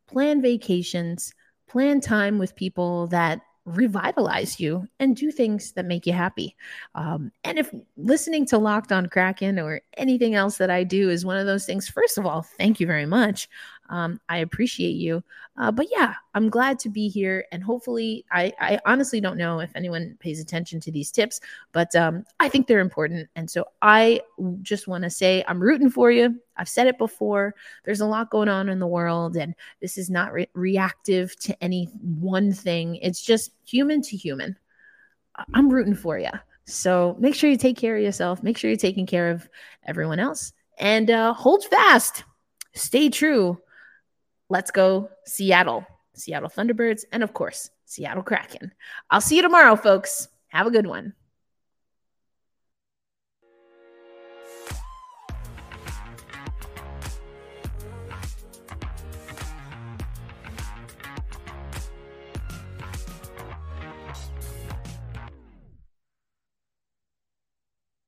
Plan 0.07 0.41
vacations. 0.41 1.33
Plan 1.67 2.01
time 2.01 2.38
with 2.38 2.55
people 2.55 3.07
that 3.07 3.41
revitalize 3.65 4.59
you 4.59 4.88
and 4.99 5.15
do 5.15 5.31
things 5.31 5.73
that 5.73 5.85
make 5.85 6.07
you 6.07 6.13
happy. 6.13 6.55
Um, 6.95 7.31
and 7.43 7.59
if 7.59 7.71
listening 7.97 8.45
to 8.47 8.57
Locked 8.57 8.91
on 8.91 9.07
Kraken 9.07 9.59
or 9.59 9.81
anything 9.97 10.35
else 10.35 10.57
that 10.57 10.71
I 10.71 10.83
do 10.83 11.09
is 11.09 11.25
one 11.25 11.38
of 11.38 11.45
those 11.45 11.65
things, 11.65 11.88
first 11.88 12.17
of 12.17 12.25
all, 12.25 12.41
thank 12.41 12.79
you 12.79 12.88
very 12.88 13.05
much. 13.05 13.47
Um, 13.89 14.21
I 14.30 14.38
appreciate 14.38 14.95
you. 14.95 15.23
Uh, 15.58 15.71
but 15.71 15.88
yeah, 15.91 16.13
I'm 16.36 16.49
glad 16.49 16.80
to 16.80 16.89
be 16.89 17.10
here. 17.10 17.45
And 17.52 17.63
hopefully, 17.63 18.23
I, 18.32 18.54
I 18.60 18.80
honestly 18.86 19.19
don't 19.19 19.38
know 19.38 19.60
if 19.60 19.71
anyone 19.75 20.15
pays 20.19 20.39
attention 20.39 20.80
to 20.82 20.91
these 20.91 21.12
tips, 21.12 21.41
but 21.71 21.93
um, 21.95 22.23
I 22.39 22.49
think 22.49 22.67
they're 22.67 22.80
important. 22.80 23.28
And 23.36 23.49
so 23.49 23.65
I 23.82 24.21
just 24.62 24.88
want 24.88 25.04
to 25.04 25.10
say 25.10 25.43
I'm 25.47 25.62
rooting 25.62 25.89
for 25.89 26.12
you. 26.12 26.39
I've 26.56 26.69
said 26.69 26.88
it 26.88 26.97
before. 26.97 27.56
There's 27.84 28.02
a 28.02 28.06
lot 28.06 28.30
going 28.30 28.47
on 28.47 28.69
in 28.69 28.80
the 28.80 28.88
world, 28.88 29.36
and 29.36 29.56
this 29.82 29.97
is 29.97 30.10
not 30.10 30.34
re- 30.34 30.49
reactive 30.54 31.36
to 31.41 31.63
any 31.63 31.86
one 32.02 32.54
thing, 32.54 32.97
it's 32.97 33.21
just 33.21 33.52
human 33.65 34.02
to 34.04 34.17
human. 34.17 34.58
I'm 35.54 35.69
rooting 35.69 35.95
for 35.95 36.19
you. 36.19 36.32
So 36.65 37.15
make 37.19 37.34
sure 37.34 37.49
you 37.49 37.58
take 37.58 37.78
care 37.78 37.95
of 37.95 38.04
yourself, 38.04 38.43
make 38.43 38.58
sure 38.58 38.69
you're 38.69 38.78
taking 38.78 39.06
care 39.06 39.32
of 39.32 39.49
everyone 39.86 40.19
else, 40.19 40.54
and 40.78 41.10
uh, 41.10 41.34
hold 41.34 41.63
fast, 41.65 42.23
stay 42.73 43.10
true 43.10 43.60
Let's 44.49 44.71
go 44.71 45.09
Seattle, 45.25 45.85
Seattle 46.13 46.49
Thunderbirds, 46.49 47.05
and 47.12 47.21
of 47.21 47.33
course, 47.33 47.69
Seattle 47.85 48.23
Kraken. 48.23 48.71
I'll 49.12 49.21
see 49.21 49.35
you 49.35 49.41
tomorrow, 49.43 49.75
folks. 49.75 50.27
Have 50.47 50.65
a 50.65 50.71
good 50.71 50.88
one. 50.88 51.13